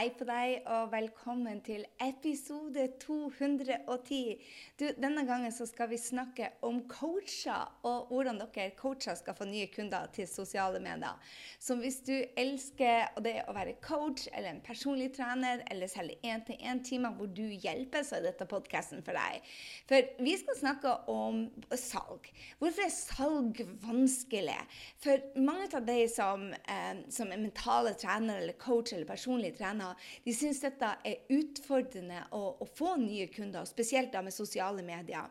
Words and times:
Hei 0.00 0.08
på 0.16 0.24
deg, 0.24 0.62
og 0.64 0.94
velkommen 0.94 1.58
til 1.60 1.82
episode 2.00 2.86
210. 3.02 4.38
Du, 4.80 4.86
denne 4.96 5.26
gangen 5.28 5.52
så 5.52 5.66
skal 5.68 5.90
vi 5.90 5.98
snakke 6.00 6.46
om 6.64 6.78
coacher, 6.88 7.66
og 7.84 8.08
hvordan 8.08 8.40
dere 8.40 8.70
coacher 8.78 9.18
skal 9.18 9.36
få 9.36 9.44
nye 9.50 9.66
kunder 9.74 10.08
til 10.14 10.24
sosiale 10.24 10.80
medier. 10.80 11.18
Så 11.60 11.76
hvis 11.76 11.98
du 12.06 12.14
elsker 12.16 13.10
det 13.20 13.34
å 13.44 13.52
være 13.52 13.74
coach 13.84 14.24
eller 14.30 14.54
en 14.54 14.62
personlig 14.64 15.10
trener, 15.18 15.60
eller 15.68 15.92
selge 15.92 16.16
én-til-én-timer 16.24 17.12
hvor 17.18 17.28
du 17.36 17.44
hjelper, 17.44 18.00
så 18.00 18.22
er 18.22 18.30
dette 18.30 18.48
podkasten 18.48 19.04
for 19.04 19.20
deg. 19.20 19.52
For 19.90 20.24
vi 20.24 20.38
skal 20.40 20.60
snakke 20.62 20.96
om 21.12 21.44
salg. 21.76 22.32
Hvorfor 22.62 22.86
er 22.86 22.96
salg 22.96 23.62
vanskelig? 23.84 24.56
For 25.04 25.28
mange 25.44 25.68
av 25.76 25.84
de 25.92 26.00
som, 26.08 26.48
eh, 26.56 27.04
som 27.12 27.36
er 27.36 27.44
mentale 27.44 27.92
trenere 28.00 28.46
eller 28.46 28.56
coach 28.64 28.96
eller 28.96 29.12
personlig 29.12 29.58
trener, 29.60 29.89
de 30.24 30.34
syns 30.36 30.62
dette 30.64 30.90
er 31.06 31.36
utfordrende 31.36 32.22
å, 32.36 32.42
å, 32.60 32.68
få 32.78 32.96
nye 33.00 33.28
kunder, 33.32 33.68
spesielt 33.68 34.12
da 34.14 34.22
med 34.24 34.34
sosiale 34.34 34.84
medier. 34.86 35.30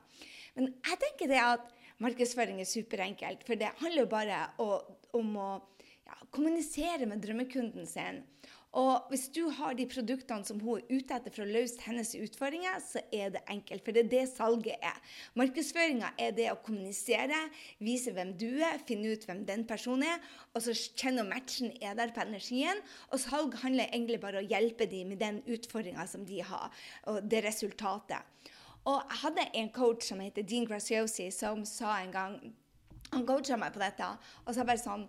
Men 0.55 0.71
jeg 0.73 1.01
tenker 1.03 1.31
det 1.31 1.41
at 1.43 1.67
markedsføring 2.03 2.61
er 2.61 2.69
superenkelt, 2.69 3.43
for 3.47 3.59
det 3.59 3.73
handler 3.81 4.05
jo 4.05 4.11
bare 4.11 4.41
å, 4.63 4.69
om 5.19 5.35
å 5.39 5.49
ja, 6.07 6.17
kommunisere 6.35 7.07
med 7.09 7.23
drømmekunden 7.23 7.87
sin. 7.89 8.23
Og 8.77 9.07
hvis 9.09 9.25
du 9.33 9.47
har 9.57 9.73
de 9.73 9.87
produktene 9.89 10.45
som 10.45 10.59
hun 10.61 10.77
er 10.77 10.91
ute 10.91 11.15
etter 11.15 11.33
for 11.33 11.41
å 11.41 11.49
løse 11.49 11.81
hennes 11.81 12.11
utfordringer, 12.13 12.77
så 12.85 13.01
er 13.09 13.31
det 13.33 13.41
enkelt. 13.49 13.81
For 13.85 13.95
det 13.95 14.03
er 14.03 14.11
det 14.11 14.25
salget 14.29 14.85
er. 14.85 14.99
Markedsføringa 15.39 16.11
er 16.21 16.35
det 16.37 16.51
å 16.51 16.59
kommunisere, 16.61 17.39
vise 17.81 18.13
hvem 18.13 18.35
du 18.37 18.61
er, 18.61 18.77
finne 18.85 19.15
ut 19.15 19.25
hvem 19.25 19.41
den 19.47 19.65
personen 19.69 20.05
er, 20.11 20.21
og 20.53 20.61
så 20.65 20.75
kjenne 20.77 21.25
om 21.25 21.33
matchen 21.33 21.73
er 21.81 21.97
der 21.97 22.13
på 22.13 22.21
energien. 22.21 22.83
Og 23.09 23.23
salg 23.25 23.57
handler 23.63 23.89
egentlig 23.89 24.21
bare 24.21 24.43
om 24.43 24.45
å 24.45 24.53
hjelpe 24.53 24.85
dem 24.91 25.15
med 25.15 25.23
den 25.23 25.41
utfordringa 25.49 26.05
som 26.09 26.27
de 26.29 26.43
har, 26.45 26.69
og 27.09 27.23
det 27.25 27.41
resultatet. 27.47 28.21
Og 28.85 29.01
jeg 29.01 29.21
hadde 29.23 29.49
en 29.59 29.73
coach 29.73 30.05
som 30.07 30.21
heter 30.21 30.45
Dean 30.45 30.69
Graciosi, 30.69 31.31
som 31.33 31.65
sa 31.67 31.97
en 31.99 32.13
gang 32.13 32.37
han 33.13 33.25
coacha 33.25 33.57
meg 33.57 33.73
på 33.73 33.81
dette. 33.81 34.07
Og 34.45 34.55
så 34.55 34.65
bare 34.67 34.81
sånn 34.81 35.05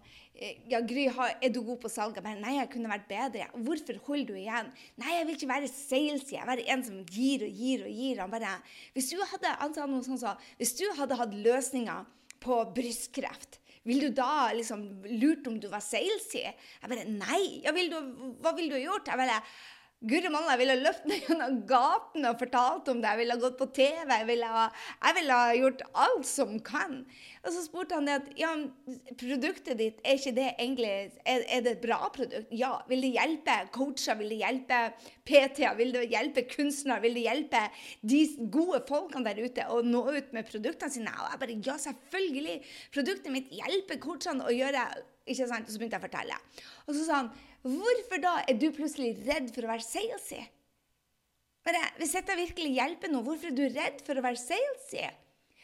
Ja, 0.71 0.81
Gry, 0.81 1.05
er 1.11 1.53
du 1.53 1.61
god 1.67 1.83
på 1.83 1.91
salg? 1.93 2.17
Jeg 2.17 2.25
bare 2.25 2.41
Nei, 2.41 2.57
jeg 2.57 2.71
kunne 2.73 2.93
vært 2.93 3.09
bedre. 3.11 3.49
Hvorfor 3.67 3.99
holder 4.07 4.33
du 4.33 4.41
igjen? 4.41 4.71
Nei, 5.03 5.17
jeg 5.19 5.27
vil 5.29 5.39
ikke 5.39 5.51
være 5.51 5.73
salesy. 5.73 6.37
Jeg 6.37 6.45
vil 6.45 6.53
være 6.55 6.69
en 6.75 6.85
som 6.87 7.01
gir 7.05 7.45
og 7.45 7.63
gir 7.63 7.85
og 7.85 7.97
gir. 8.03 8.23
Han 8.23 8.33
bare 8.33 8.57
Hvis 8.97 9.13
du 9.13 9.19
hadde, 9.21 9.57
han 9.61 9.77
sa 9.77 9.89
noe 9.91 10.07
sånt 10.07 10.23
så, 10.23 10.37
hvis 10.61 10.77
du 10.81 10.87
hadde 10.97 11.19
hatt 11.21 11.37
løsninger 11.37 12.09
på 12.41 12.63
brystkreft 12.77 13.61
vil 13.89 14.03
du 14.05 14.11
da 14.13 14.51
liksom 14.53 14.83
lurt 15.21 15.47
om 15.49 15.57
du 15.61 15.69
var 15.73 15.81
salesy? 15.81 16.43
Jeg 16.45 16.91
bare 16.93 17.07
Nei. 17.09 17.63
Vil 17.73 17.89
du, 17.93 17.97
hva 18.45 18.53
ville 18.57 18.77
du 18.77 18.83
gjort? 18.83 19.09
Jeg 19.09 19.21
bare 19.21 19.39
Guri 20.01 20.31
malla, 20.33 20.55
jeg 20.55 20.63
ville 20.63 20.75
løpt 20.81 21.03
ned 21.11 21.27
gjennom 21.27 21.57
gaten 21.69 22.25
og 22.25 22.39
fortalt 22.41 22.87
om 22.89 23.03
det. 23.03 23.09
Jeg 23.11 23.21
ville 23.21 23.35
gått 23.43 23.59
på 23.59 23.67
TV. 23.77 24.09
Jeg 24.09 24.29
ville, 24.31 24.63
jeg 25.05 25.17
ville 25.19 25.41
gjort 25.59 25.83
alt 26.07 26.29
som 26.29 26.55
kan. 26.65 26.95
Og 27.43 27.51
så 27.53 27.65
spurte 27.67 27.99
han 27.99 28.09
det 28.09 28.15
at 28.17 28.31
ja, 28.41 28.55
produktet 29.21 29.77
ditt, 29.77 29.99
er 30.01 30.17
ikke 30.17 30.33
det 30.39 30.47
egentlig 30.55 30.89
er, 30.89 31.45
er, 31.45 31.61
det 31.67 31.75
et 31.75 31.83
bra 31.85 31.99
produkt? 32.15 32.49
Ja. 32.49 32.79
Vil 32.89 33.05
det 33.05 33.13
hjelpe 33.19 33.59
coacher? 33.77 34.17
Vil 34.23 34.33
det 34.33 34.41
hjelpe 34.41 34.81
PT-er? 35.29 35.77
Vil 35.77 35.93
det 35.99 36.07
hjelpe 36.15 36.47
kunstnere? 36.49 37.05
Vil 37.05 37.21
det 37.21 37.27
hjelpe 37.27 37.63
de 38.01 38.23
gode 38.57 38.81
folkene 38.89 39.29
der 39.29 39.45
ute 39.45 39.69
å 39.69 39.83
nå 39.85 40.07
ut 40.17 40.33
med 40.33 40.49
produktene 40.49 40.97
sine? 40.97 41.13
Og 41.13 41.29
jeg 41.29 41.45
bare 41.45 41.61
ja, 41.69 41.77
selvfølgelig. 41.85 42.59
Produktet 42.97 43.37
mitt 43.37 43.53
hjelper 43.53 44.01
coachene 44.01 44.49
å 44.49 44.57
gjøre 44.63 44.89
ikke 45.29 45.47
sant? 45.47 45.69
Og 45.69 45.75
så 45.75 45.81
begynte 45.81 46.01
jeg 46.01 46.03
å 46.03 46.09
fortelle. 46.09 46.43
Og 46.89 46.97
så 46.97 47.05
sa 47.05 47.23
han 47.23 47.33
Hvorfor 47.61 48.23
da 48.23 48.39
er 48.49 48.57
du 48.57 48.71
plutselig 48.73 49.19
redd 49.27 49.51
for 49.53 49.67
å 49.67 49.73
være 49.73 49.85
salesy? 49.85 50.41
Bare, 51.67 51.81
hvis 51.99 52.15
dette 52.17 52.39
virkelig 52.39 52.71
hjelper 52.79 53.11
noe, 53.13 53.25
hvorfor 53.27 53.51
er 53.51 53.57
du 53.57 53.67
redd 53.69 54.01
for 54.07 54.17
å 54.17 54.25
være 54.25 54.41
salesy? 54.41 55.03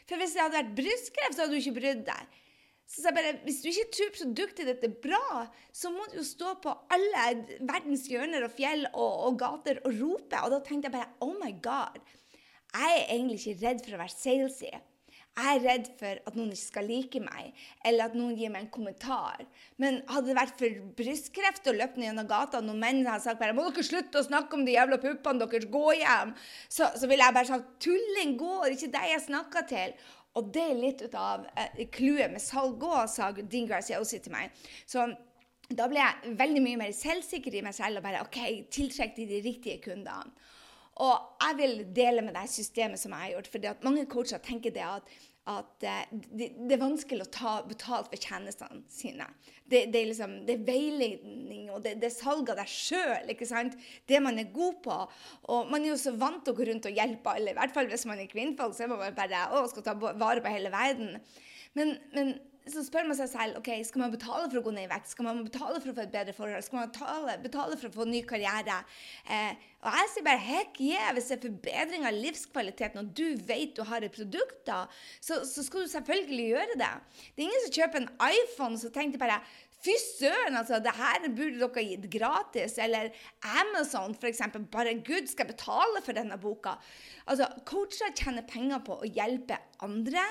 For 0.07 0.21
hvis 0.21 0.35
det 0.35 0.43
hadde 0.43 0.59
vært 0.59 0.75
brystkreft, 0.77 1.35
så 1.35 1.43
hadde 1.43 1.57
du 1.57 1.61
ikke 1.61 1.79
brydd 1.79 2.03
deg. 2.07 2.35
Så 2.87 3.01
jeg 3.03 3.15
bare, 3.17 3.31
Hvis 3.43 3.61
du 3.63 3.67
ikke 3.67 3.89
tror 3.91 4.11
produktet 4.15 4.69
ditt 4.69 4.85
er 4.87 4.93
bra, 5.03 5.47
så 5.75 5.89
må 5.91 6.05
du 6.07 6.21
jo 6.21 6.23
stå 6.23 6.53
på 6.63 6.71
alle 6.93 7.25
verdens 7.59 8.05
hjørner 8.07 8.45
og 8.47 8.53
fjell 8.55 8.85
og, 8.93 9.25
og 9.27 9.39
gater 9.41 9.81
og 9.83 9.97
rope. 9.97 10.43
Og 10.45 10.53
da 10.53 10.61
tenkte 10.63 10.87
jeg 10.87 10.95
bare 10.95 11.11
Oh 11.25 11.33
my 11.41 11.51
God. 11.63 11.99
Jeg 12.77 12.93
er 12.93 13.11
egentlig 13.11 13.41
ikke 13.41 13.65
redd 13.65 13.83
for 13.83 13.97
å 13.97 14.01
være 14.05 14.15
salesy. 14.15 14.71
Jeg 15.37 15.57
er 15.57 15.65
redd 15.67 15.89
for 15.99 16.19
at 16.29 16.37
noen 16.37 16.49
ikke 16.49 16.63
skal 16.63 16.87
like 16.89 17.19
meg, 17.21 17.51
eller 17.85 18.09
at 18.09 18.15
noen 18.17 18.33
gir 18.39 18.49
meg 18.49 18.63
en 18.63 18.71
kommentar. 18.73 19.43
Men 19.77 19.99
hadde 20.09 20.31
det 20.31 20.37
vært 20.39 20.57
for 20.57 20.79
brystkreft 20.97 21.69
og 21.69 21.77
løpt 21.77 21.99
ned 21.99 22.09
gjennom 22.09 22.29
gata, 22.31 22.61
noen 22.65 22.81
menn 22.81 23.03
hadde 23.05 23.25
sagt 23.27 23.41
bare, 23.41 23.53
må 23.53 23.67
dere 23.67 23.85
slutte 23.85 24.23
å 24.23 24.25
snakke 24.25 24.57
om 24.57 24.65
de 24.65 24.73
jævla 24.73 24.97
puppene 25.03 25.45
deres, 25.45 25.69
gå 25.69 25.85
hjem, 25.99 26.33
så, 26.65 26.89
så 26.97 27.09
ville 27.09 27.27
jeg 27.27 27.37
bare 27.37 27.51
sagt 27.51 27.69
tulling 27.85 28.33
går, 28.41 28.73
ikke 28.73 28.91
deg 28.97 29.11
jeg 29.13 29.25
snakker 29.27 29.69
til. 29.69 29.95
Og 30.37 30.49
det 30.53 30.65
er 30.71 30.81
litt 30.81 31.05
ut 31.05 31.15
av 31.17 31.45
eh, 31.53 31.85
clouet 31.93 32.25
eh, 32.27 32.33
med 32.33 32.41
salg 32.43 32.83
òg, 32.85 33.05
sa 33.09 33.29
Dean 33.37 33.69
Garcia 33.69 34.01
også 34.01 34.19
til 34.21 34.33
meg. 34.33 34.53
Så 34.89 35.05
da 35.67 35.87
ble 35.89 35.99
jeg 35.99 36.35
veldig 36.39 36.61
mye 36.63 36.81
mer 36.81 36.93
selvsikker 36.95 37.57
i 37.57 37.63
meg 37.65 37.75
selv 37.75 37.99
og 37.99 38.05
bare 38.05 38.25
OK, 38.25 38.39
tiltrekk 38.73 39.17
de, 39.17 39.25
de 39.29 39.41
riktige 39.45 39.81
kundene. 39.83 40.33
Og 41.03 41.41
jeg 41.43 41.57
vil 41.59 41.73
dele 41.93 42.23
med 42.25 42.33
deg 42.33 42.49
systemet 42.49 42.97
som 42.97 43.13
jeg 43.13 43.21
har 43.21 43.33
gjort. 43.35 43.49
For 43.53 43.85
mange 43.85 44.05
coacher 44.09 44.41
tenker 44.41 44.73
det 44.73 44.85
at, 44.85 45.11
at 45.47 45.85
eh, 45.87 46.09
det, 46.11 46.49
det, 46.57 46.73
er 46.75 46.81
vanskelig 46.81 47.23
å 47.23 47.31
ta 47.31 47.53
betalt 47.67 48.09
for 48.11 48.19
tjenestene 48.19 48.81
sine. 48.91 49.27
Det, 49.63 49.85
det, 49.91 50.01
er, 50.01 50.09
liksom, 50.11 50.33
det 50.47 50.57
er 50.57 50.65
veiledning 50.67 51.69
og 51.73 51.81
det, 51.85 51.95
er 52.03 52.13
salg 52.13 52.51
av 52.51 52.59
deg 52.59 52.71
sjøl. 52.71 53.31
Det 54.07 54.21
man 54.23 54.39
er 54.39 54.51
god 54.53 54.81
på. 54.83 54.99
Og 55.53 55.71
man 55.71 55.83
er 55.83 55.93
jo 55.93 56.01
så 56.01 56.15
vant 56.19 56.43
til 56.43 56.55
å 56.55 56.59
gå 56.59 56.67
rundt 56.69 56.89
og 56.89 56.99
hjelpe 56.99 57.33
alle. 57.33 57.53
I 57.53 57.59
hvert 57.59 57.75
fall 57.75 57.89
hvis 57.91 58.07
man 58.09 58.21
er 58.23 58.31
kvinnfolk, 58.31 58.75
så 58.75 58.85
er 58.85 58.93
man 58.93 59.17
bare 59.17 59.47
å, 59.55 59.63
skal 59.71 59.87
ta 59.87 59.95
vare 59.97 60.43
på 60.43 60.53
hele 60.53 60.71
verden. 60.73 61.17
Men, 61.77 61.97
men 62.15 62.35
så 62.71 62.83
spør 62.85 63.07
man 63.07 63.17
seg 63.19 63.29
selv 63.31 63.59
ok, 63.59 63.69
skal 63.87 64.03
man 64.03 64.13
betale 64.13 64.47
for 64.47 64.59
å 64.59 64.63
gå 64.65 64.73
ned 64.75 64.87
i 64.87 64.91
vekt. 64.91 65.11
Skal 65.11 65.27
man 65.27 65.43
betale 65.45 65.79
for 65.83 65.91
å 65.91 65.95
få 65.97 66.03
et 66.03 66.13
bedre 66.13 66.35
forhold? 66.35 66.65
Skal 66.65 66.79
man 66.79 66.91
betale, 66.91 67.37
betale 67.43 67.79
for 67.79 67.89
å 67.89 67.95
få 67.95 68.05
en 68.05 68.13
ny 68.15 68.21
karriere? 68.27 68.79
Eh, 69.25 69.67
og 69.85 69.97
jeg 69.99 70.11
sier 70.11 70.25
bare 70.25 70.41
heck 70.41 70.79
yeah, 70.83 71.11
hvis 71.15 71.29
det 71.29 71.37
er 71.37 71.43
forbedring 71.45 72.07
av 72.09 72.17
livskvaliteten, 72.17 73.03
og 73.03 73.11
du 73.17 73.37
vet 73.47 73.75
du 73.77 73.83
har 73.87 74.03
et 74.03 74.13
produkt, 74.13 74.59
da, 74.67 74.83
så, 75.19 75.43
så, 75.47 75.63
skal 75.65 75.85
du 75.85 75.93
selvfølgelig 75.93 76.47
gjøre 76.53 76.79
det. 76.81 76.93
Det 77.35 77.43
er 77.43 77.47
ingen 77.47 77.65
som 77.67 77.75
kjøper 77.77 78.03
en 78.03 78.11
iPhone 78.27 78.81
så 78.81 78.91
tenker 78.93 79.21
bare 79.21 79.39
Fy 79.85 79.93
søren, 80.01 80.55
altså! 80.57 80.79
Det 80.81 80.93
her 80.97 81.27
burde 81.37 81.59
dere 81.61 81.83
gitt 81.85 82.07
gratis. 82.13 82.77
Eller 82.81 83.11
Amazon, 83.45 84.15
f.eks. 84.17 84.41
Bare 84.73 84.95
Gud 85.05 85.29
skal 85.29 85.49
betale 85.51 86.01
for 86.05 86.17
denne 86.17 86.39
boka. 86.41 86.77
Altså, 87.29 87.45
Coacher 87.69 88.09
tjener 88.17 88.45
penger 88.49 88.81
på 88.87 88.97
å 88.97 89.09
hjelpe 89.09 89.59
andre. 89.85 90.23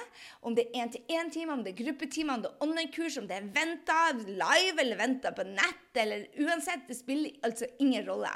Om 0.42 0.58
det 0.58 0.66
er 0.66 0.82
én-til-én-timer, 0.82 1.54
om 1.54 1.62
det 1.62 1.74
er 1.74 1.80
gruppetimer, 1.84 2.34
om 2.34 2.44
det 2.44 2.52
er 2.52 2.66
online-kurs, 2.66 3.20
om 3.22 3.30
det 3.30 3.38
er 3.38 3.48
venta 3.54 4.00
live 4.26 4.82
eller 4.82 5.00
venta 5.00 5.32
på 5.36 5.46
nett, 5.48 5.88
eller 5.94 6.26
uansett. 6.42 6.88
Det 6.90 6.98
spiller 6.98 7.38
altså 7.46 7.70
ingen 7.78 8.06
rolle. 8.08 8.34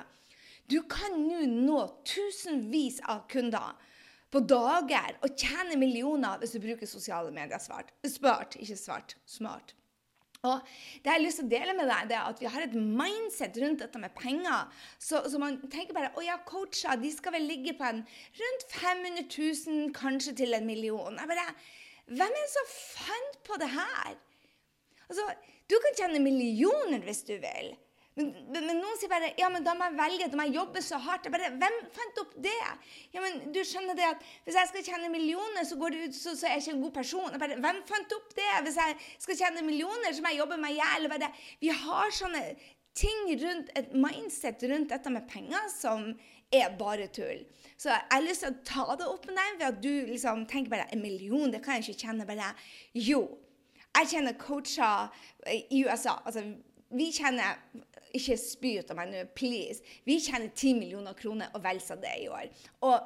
Du 0.70 0.78
kan 0.86 1.16
nå 1.18 1.42
nå 1.50 1.80
tusenvis 2.06 3.00
av 3.10 3.24
kunder 3.32 3.74
på 4.30 4.44
dager 4.46 5.16
og 5.26 5.34
tjene 5.34 5.74
millioner 5.80 6.38
hvis 6.38 6.54
du 6.54 6.62
bruker 6.62 6.86
sosiale 6.86 7.32
medier 7.34 7.58
svart. 7.58 7.90
Spart, 8.06 8.54
ikke 8.62 8.78
svart. 8.78 9.16
Smart. 9.26 9.74
Og 10.48 10.62
det 11.04 11.10
jeg 11.10 11.12
har 11.12 11.20
lyst 11.20 11.40
til 11.42 11.48
å 11.48 11.52
dele 11.52 11.74
med 11.76 11.90
deg, 11.90 12.06
det 12.08 12.16
er 12.16 12.28
at 12.30 12.38
vi 12.40 12.48
har 12.48 12.64
et 12.64 12.76
mindset 12.76 13.58
rundt 13.60 13.82
dette 13.84 14.00
med 14.00 14.14
penger. 14.16 14.70
Så, 14.96 15.20
så 15.28 15.40
man 15.42 15.58
tenker 15.68 15.96
bare 15.96 16.14
å 16.16 16.24
ja, 16.24 16.38
coacher 16.48 16.96
de 17.00 17.10
skal 17.12 17.34
vel 17.36 17.44
ligge 17.50 17.74
på 17.76 17.84
en 17.84 18.00
rundt 18.40 18.64
500 18.72 19.26
000, 19.28 19.92
kanskje 19.96 20.38
til 20.40 20.56
en 20.56 20.66
million. 20.68 21.20
Jeg 21.20 21.32
bare, 21.32 21.46
Hvem 22.10 22.32
er 22.34 22.40
det 22.40 22.50
som 22.50 22.72
fant 22.74 23.36
på 23.46 23.60
det 23.60 23.68
her? 23.70 24.16
Altså, 25.06 25.28
Du 25.70 25.76
kan 25.78 25.98
tjene 25.98 26.22
millioner 26.24 27.04
hvis 27.04 27.22
du 27.28 27.36
vil. 27.38 27.74
Men, 28.18 28.32
men, 28.50 28.80
noen 28.80 28.96
sier 28.98 29.10
bare 29.10 29.28
ja, 29.38 29.46
men 29.52 29.62
da 29.64 29.72
må 29.78 29.86
jeg 29.86 29.96
velge, 30.00 30.26
da 30.32 30.38
må 30.38 30.46
jeg 30.48 30.56
jobbe 30.58 30.82
så 30.82 30.98
hardt. 31.00 31.28
Jeg 31.28 31.34
bare, 31.34 31.52
Hvem 31.60 31.76
fant 31.94 32.18
opp 32.24 32.34
det? 32.42 32.56
Ja, 33.14 33.22
men 33.22 33.52
du 33.54 33.60
skjønner 33.66 33.96
det 33.98 34.08
at 34.08 34.26
Hvis 34.46 34.58
jeg 34.58 34.72
skal 34.72 34.86
tjene 34.88 35.12
millioner, 35.12 35.62
så, 35.68 35.78
går 35.80 35.94
det 35.94 36.08
ut, 36.08 36.18
så, 36.18 36.34
så 36.38 36.48
er 36.48 36.56
jeg 36.56 36.66
ikke 36.66 36.74
en 36.78 36.84
god 36.88 36.96
person. 36.98 37.30
Jeg 37.30 37.42
bare, 37.44 37.60
Hvem 37.62 37.80
fant 37.88 38.18
opp 38.18 38.34
det? 38.36 38.50
Hvis 38.66 38.80
jeg 38.82 38.98
skal 39.26 39.40
tjene 39.44 39.64
millioner, 39.66 40.10
så 40.10 40.24
må 40.24 40.34
jeg 40.34 40.42
jobbe 40.42 40.60
meg 40.60 40.76
i 40.76 40.82
hjel. 40.82 41.08
Vi 41.62 41.72
har 41.84 42.14
sånne 42.18 42.44
ting 42.98 43.30
rundt 43.40 43.70
et 43.78 43.92
mindset 43.94 44.62
rundt 44.66 44.90
dette 44.90 45.12
med 45.14 45.28
penger 45.30 45.68
som 45.72 46.08
er 46.50 46.72
bare 46.78 47.06
tull. 47.14 47.44
Så 47.78 47.92
jeg 47.92 48.08
har 48.10 48.24
lyst 48.24 48.42
til 48.44 48.50
å 48.50 48.64
ta 48.66 48.96
det 48.98 49.06
opp 49.06 49.28
med 49.30 49.38
deg 49.38 49.60
ved 49.60 49.68
at 49.68 49.78
du 49.84 49.92
liksom 50.10 50.42
tenker 50.50 50.74
bare 50.74 50.88
en 50.90 51.02
million, 51.02 51.50
det 51.52 51.62
kan 51.64 51.78
jeg 51.78 51.94
ikke 51.94 52.08
kjenne. 52.08 52.26
bare, 52.26 52.50
Jo, 52.92 53.22
jeg 53.96 54.10
kjenner 54.10 54.36
coacher 54.38 55.08
i 55.46 55.84
USA. 55.86 56.18
altså 56.24 56.42
vi 56.90 57.10
kjenner 57.14 57.60
ikke 58.16 58.36
spy 58.40 58.74
ut 58.80 58.90
av 58.90 58.98
meg 58.98 59.12
nå, 59.12 59.24
please. 59.38 59.84
Vi 60.06 60.18
tjener 60.22 60.50
10 60.50 60.76
millioner 60.80 61.16
kroner 61.18 61.52
og 61.54 61.62
vel 61.64 61.80
så 61.82 61.96
det 62.00 62.16
i 62.24 62.28
år. 62.30 62.50
Og 62.86 62.96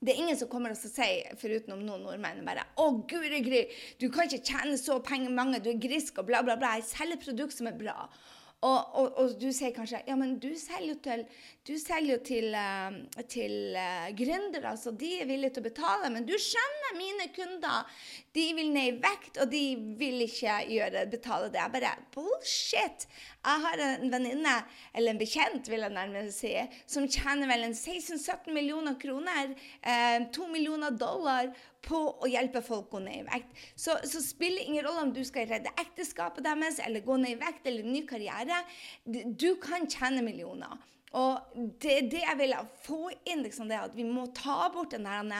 det 0.00 0.14
er 0.14 0.20
ingen 0.22 0.38
som 0.38 0.48
kommer 0.48 0.72
og 0.72 0.80
sier, 0.80 1.34
foruten 1.40 1.74
noen 1.74 2.04
nordmenn, 2.06 2.44
bare 2.46 2.64
'Å, 2.76 2.86
guri 3.08 3.42
gry, 3.44 3.66
du 4.00 4.08
kan 4.08 4.28
ikke 4.28 4.46
tjene 4.48 4.78
så 4.80 4.98
penger 5.04 5.30
mange, 5.30 5.60
du 5.60 5.70
er 5.70 5.82
grisk', 5.82 6.18
og 6.18 6.26
bla, 6.26 6.42
bla, 6.42 6.56
bla. 6.56 6.76
Jeg 6.78 6.88
selger 6.88 7.20
produkt 7.20 7.52
som 7.52 7.66
er 7.66 7.76
bra. 7.76 8.08
Og, 8.60 8.80
og, 9.00 9.06
og, 9.16 9.34
du 9.40 9.46
sier 9.56 9.72
kanskje 9.72 10.02
ja, 10.04 10.14
men 10.20 10.34
du 10.36 10.50
selger 10.60 10.90
jo 10.90 10.96
til, 11.00 11.22
selger 11.80 12.10
jo 12.12 12.18
til, 12.28 12.52
uh, 12.52 13.22
til 13.32 13.54
uh, 13.72 14.10
gründere, 14.12 14.74
så 14.76 14.92
de 14.92 15.14
er 15.22 15.28
villige 15.30 15.54
til 15.56 15.64
å 15.64 15.68
betale. 15.70 16.10
Men 16.12 16.26
du 16.28 16.34
skjønner, 16.36 16.98
mine 16.98 17.30
kunder 17.32 18.02
de 18.36 18.44
vil 18.54 18.68
ned 18.70 18.88
i 18.88 18.98
vekt, 19.02 19.40
og 19.42 19.50
de 19.50 19.62
vil 19.98 20.22
ikke 20.22 20.60
gjøre, 20.70 21.06
betale 21.10 21.48
det. 21.50 21.58
Jeg 21.58 21.72
bare 21.74 21.94
bullshit! 22.14 23.06
Jeg 23.40 23.64
har 23.64 23.82
en 23.82 24.12
venninne, 24.12 24.52
eller 24.94 25.14
en 25.14 25.18
bekjent, 25.18 25.70
vil 25.70 25.82
jeg 25.82 25.94
nærmest 25.96 26.44
si, 26.44 26.52
som 26.86 27.08
tjener 27.10 27.50
vel 27.50 27.66
en 27.66 27.74
16-17 27.74 28.52
millioner 28.54 28.94
kroner, 29.00 29.54
eh, 29.82 30.28
2 30.30 30.46
millioner 30.52 30.94
dollar 30.94 31.50
på 31.82 31.98
å 32.20 32.30
hjelpe 32.30 32.62
folk 32.62 32.90
å 32.90 32.98
gå 32.98 33.02
ned 33.06 33.22
i 33.22 33.26
vekt. 33.26 33.64
Så, 33.74 33.96
så 34.06 34.22
spiller 34.22 34.62
ingen 34.62 34.86
rolle 34.86 35.08
om 35.08 35.14
du 35.16 35.24
skal 35.26 35.48
redde 35.50 35.72
ekteskapet 35.80 36.44
deres 36.46 36.78
eller 36.84 37.02
gå 37.06 37.16
ned 37.18 37.34
i 37.34 37.40
vekt 37.40 37.66
eller 37.66 37.88
ny 37.88 38.04
karriere. 38.06 38.62
Du 39.04 39.54
kan 39.62 39.88
tjene 39.90 40.22
millioner. 40.22 40.78
Og 41.18 41.56
det, 41.82 41.96
det 42.12 42.20
jeg 42.22 42.38
vil 42.38 42.52
få 42.84 43.08
inn, 43.26 43.40
liksom 43.42 43.66
det 43.70 43.80
at 43.82 43.96
vi 43.98 44.04
må 44.06 44.28
ta 44.36 44.68
bort 44.70 44.92
den 44.94 45.08
der 45.08 45.32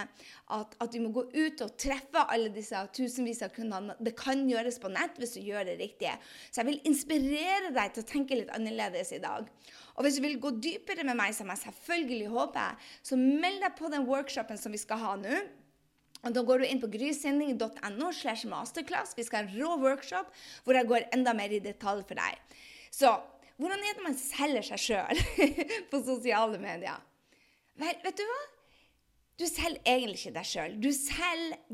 at, 0.51 0.73
at, 0.75 0.91
vi 0.91 1.03
må 1.05 1.13
gå 1.15 1.23
ut 1.31 1.63
og 1.63 1.77
treffe 1.79 2.25
alle 2.27 2.51
disse 2.51 2.81
tusenvis 2.97 3.45
av 3.47 3.53
kundene. 3.55 3.95
Det 4.03 4.17
kan 4.19 4.43
gjøres 4.51 4.81
på 4.83 4.91
nett 4.91 5.21
hvis 5.23 5.37
du 5.37 5.47
gjør 5.47 5.69
det 5.69 5.79
riktig. 5.79 6.11
Så 6.51 6.65
jeg 6.65 6.73
vil 6.73 6.91
inspirere 6.91 7.71
deg 7.77 7.95
til 7.95 8.03
å 8.03 8.11
tenke 8.11 8.41
litt 8.41 8.51
annerledes 8.57 9.15
i 9.15 9.23
dag. 9.23 9.47
Og 9.95 10.03
hvis 10.03 10.19
du 10.19 10.27
vil 10.27 10.41
gå 10.43 10.57
dypere 10.59 11.07
med 11.07 11.21
meg, 11.23 11.39
som 11.39 11.51
jeg 11.55 11.63
selvfølgelig 11.63 12.35
håper, 12.35 12.93
så 13.07 13.21
meld 13.21 13.63
deg 13.63 13.79
på 13.79 13.95
den 13.95 14.11
workshopen 14.11 14.59
som 14.59 14.75
vi 14.75 14.83
skal 14.83 15.05
ha 15.05 15.17
nå. 15.23 15.43
Og 16.21 16.35
Da 16.35 16.43
går 16.45 16.61
du 16.61 16.67
inn 16.67 16.83
på 16.83 16.91
grysynding.no 16.91 18.11
slash 18.13 18.49
masterclass. 18.51 19.15
Vi 19.17 19.25
skal 19.25 19.45
ha 19.45 19.47
en 19.47 19.55
rå 19.55 19.79
workshop 19.87 20.35
hvor 20.65 20.77
jeg 20.77 20.91
går 20.91 21.13
enda 21.15 21.33
mer 21.37 21.55
i 21.55 21.63
detalj 21.63 22.03
for 22.11 22.19
deg. 22.19 22.59
Så 22.91 23.15
hvordan 23.61 23.85
er 23.85 23.99
det 23.99 24.07
man 24.07 24.17
selger 24.17 24.65
seg 24.71 24.83
sjøl 24.87 25.21
på 25.93 26.01
sosiale 26.07 26.61
medier? 26.63 27.01
Vel, 27.81 27.97
vet 28.05 28.17
du 28.19 28.25
hva? 28.29 28.41
Du 29.41 29.47
selger 29.49 29.81
egentlig 29.89 30.19
ikke 30.21 30.35
deg 30.35 30.49
sjøl. 30.51 30.75
Du, 30.83 30.89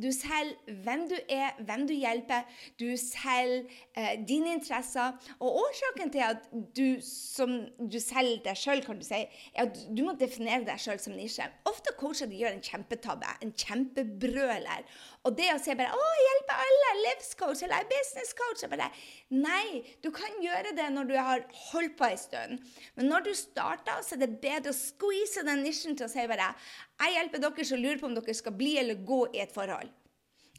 du, 0.05 0.07
selger 0.15 0.75
hvem 0.85 1.01
du 1.11 1.17
er, 1.19 1.57
hvem 1.67 1.87
du 1.89 1.95
hjelper. 1.97 2.45
Du 2.79 2.87
selger 3.01 3.67
eh, 3.99 4.13
dine 4.29 4.53
interesser. 4.55 5.17
Og 5.41 5.59
årsaken 5.65 6.13
til 6.15 6.23
at 6.29 6.47
du, 6.77 7.01
som, 7.03 7.57
du 7.81 7.99
selger 8.03 8.45
deg 8.45 8.61
sjøl, 8.61 8.85
kan 8.87 9.01
du 9.01 9.07
si, 9.07 9.19
er 9.19 9.67
at 9.67 9.83
du 9.91 10.05
må 10.07 10.15
definere 10.21 10.63
deg 10.69 10.79
sjøl 10.83 11.03
som 11.03 11.17
nisje. 11.19 11.49
Ofte 11.67 11.97
coacher 11.99 12.31
de 12.31 12.39
gjør 12.39 12.55
en 12.55 12.63
kjempetabbe, 12.69 13.35
en 13.43 13.55
kjempebrøler. 13.65 14.87
Og 15.27 15.35
det 15.35 15.51
å 15.51 15.59
si 15.59 15.75
bare 15.75 15.91
'Å, 15.91 16.09
hjelpe 16.23 16.61
alle! 16.63 16.95
Livscoach 17.03 17.65
eller 17.67 17.87
business 17.91 18.31
coach' 18.39 18.69
bare, 18.71 18.91
Nei, 19.35 19.83
du 20.05 20.13
kan 20.15 20.39
gjøre 20.43 20.71
det 20.77 20.87
når 20.95 21.09
du 21.11 21.17
har 21.19 21.43
holdt 21.73 21.97
på 21.99 22.07
en 22.07 22.21
stund. 22.21 22.61
Men 22.95 23.11
når 23.11 23.27
du 23.27 23.33
starter, 23.35 23.99
så 24.07 24.15
er 24.15 24.23
det 24.23 24.39
bedre 24.43 24.71
å 24.71 24.77
squeeze 24.77 25.43
den 25.43 25.65
nisjen 25.67 25.99
til 25.99 26.07
å 26.07 26.13
si 26.13 26.23
bare 26.31 26.53
jeg 26.97 27.17
hjelper 27.19 27.43
dere 27.45 27.69
som 27.69 27.81
lurer 27.81 28.01
på 28.01 28.09
om 28.09 28.17
dere 28.17 28.35
skal 28.37 28.57
bli 28.57 28.77
eller 28.81 29.05
gå 29.07 29.23
i 29.35 29.43
et 29.45 29.55
forhold. 29.55 29.93